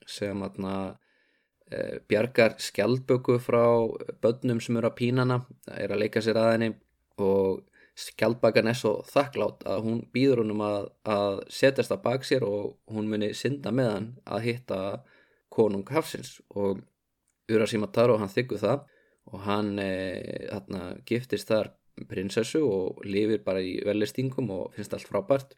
[0.06, 3.66] sem e, bjargar skjaldböku frá
[4.22, 6.74] börnum sem eru að pínana, er að leika sér að henni
[7.18, 7.64] og
[7.98, 12.78] skjaldbakan er svo þakklátt að hún býður honum að, að setjast að bak sér og
[12.94, 14.80] hún muni synda með hann að hitta
[15.54, 16.40] konung Hafsins.
[16.58, 16.82] Og
[17.52, 18.86] Urashima Taro hann þykku það.
[19.32, 19.90] Og hann e,
[20.50, 21.72] þarna, giftist þar
[22.10, 25.56] prinsessu og lifir bara í velistingum og finnst allt frábært.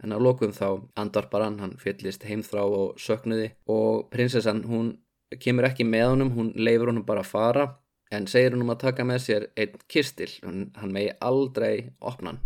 [0.00, 3.52] En á lokum þá andar bara hann, hann fyllist heimþrá og söknuði.
[3.68, 4.94] Og prinsessan hún
[5.40, 7.66] kemur ekki með honum, hún leifur honum bara að fara
[8.10, 12.32] en segir hún um að taka með sér einn kistil, hann, hann megi aldrei opna
[12.32, 12.40] hann.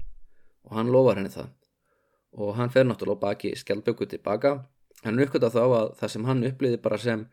[0.69, 1.49] Og hann lofar henni það.
[2.35, 4.59] Og hann fer náttúrulega baki skjaldböku tilbaka
[5.05, 7.25] hann uppgötta þá að það sem hann uppliði bara sem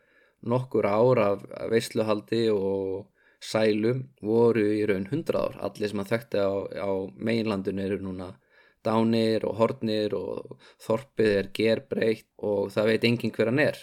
[0.41, 3.07] nokkur ár af veisluhaldi og
[3.41, 5.59] sælum voru í raun hundrað ár.
[5.67, 6.51] Allir sem hann þekkti á,
[6.87, 8.31] á meginlandun eru núna
[8.85, 13.77] dánir og hornir og þorpið er gerbreytt og það veit enginn hver hann er.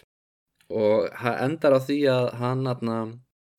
[0.69, 2.99] Og hann endar á því að hann aðna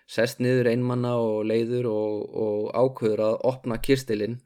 [0.09, 4.39] sest niður einmanna og leiður og, og ákveður að opna kirstilinn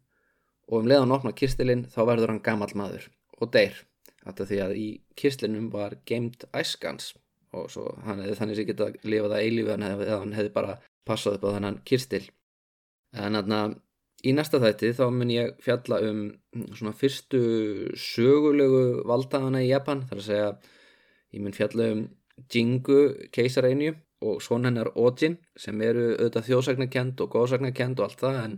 [0.69, 3.75] og um leiðan opna kirstilinn þá verður hann gammal maður og deyr.
[4.23, 4.87] Þetta því að í
[5.19, 7.11] kirstilinum var geimt æskans
[7.53, 10.77] og svo hann hefði þannig sem geta að eilífi eða hann hefði bara
[11.07, 12.23] passað upp á þannan kirstil.
[13.13, 13.59] En aðna
[14.23, 16.23] í næsta þætti þá mun ég fjalla um
[16.77, 17.41] svona fyrstu
[17.99, 20.49] sögulegu valdagana í Japan þar að segja
[21.33, 22.03] ég mun fjalla um
[22.49, 22.99] Jingu
[23.35, 23.93] keisareinju
[24.25, 28.55] og svona hennar Ojin sem eru auðvitað þjóðsagnarkend og góðsagnarkend og allt það en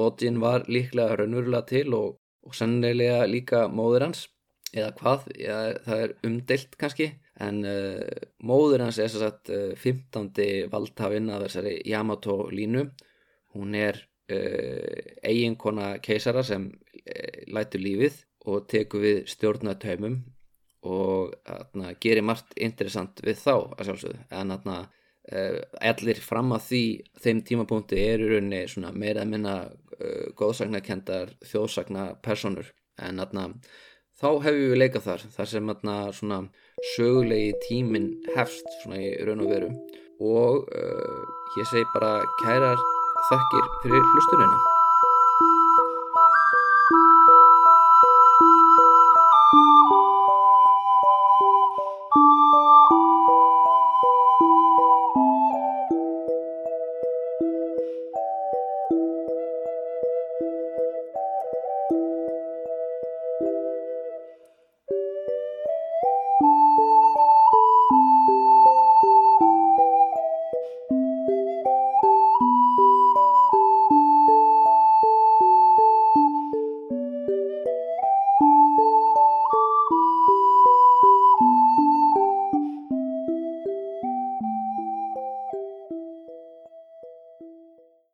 [0.00, 2.14] Ojin var líklega raunverulega til og,
[2.46, 4.28] og sannilega líka móður hans
[4.70, 7.10] eða hvað, já, það er umdelt kannski
[7.40, 10.32] en uh, móður hans er sagt, uh, 15.
[10.72, 12.86] valdhafinn að þessari Yamato línu
[13.56, 14.00] hún er
[14.32, 18.20] uh, eiginkona keisara sem uh, lætur lífið
[18.50, 20.20] og tekur við stjórnatöymum
[20.88, 24.76] og atna, gerir margt interessant við þá að sjálfsögðu en atna,
[25.34, 25.58] uh,
[25.92, 26.82] allir fram að því
[27.24, 28.64] þeim tímapunkti eru raunni
[28.94, 33.50] meira að minna uh, góðsagnakendar þjóðsagna personur en atna
[34.20, 35.72] þá hefur við leikað þar þar sem
[36.16, 36.40] svona
[36.94, 39.70] sögulegi tímin hefst svona í raun og veru.
[40.20, 41.22] Og uh,
[41.58, 42.84] ég segi bara kærar
[43.30, 44.69] þakkir fyrir hlustunina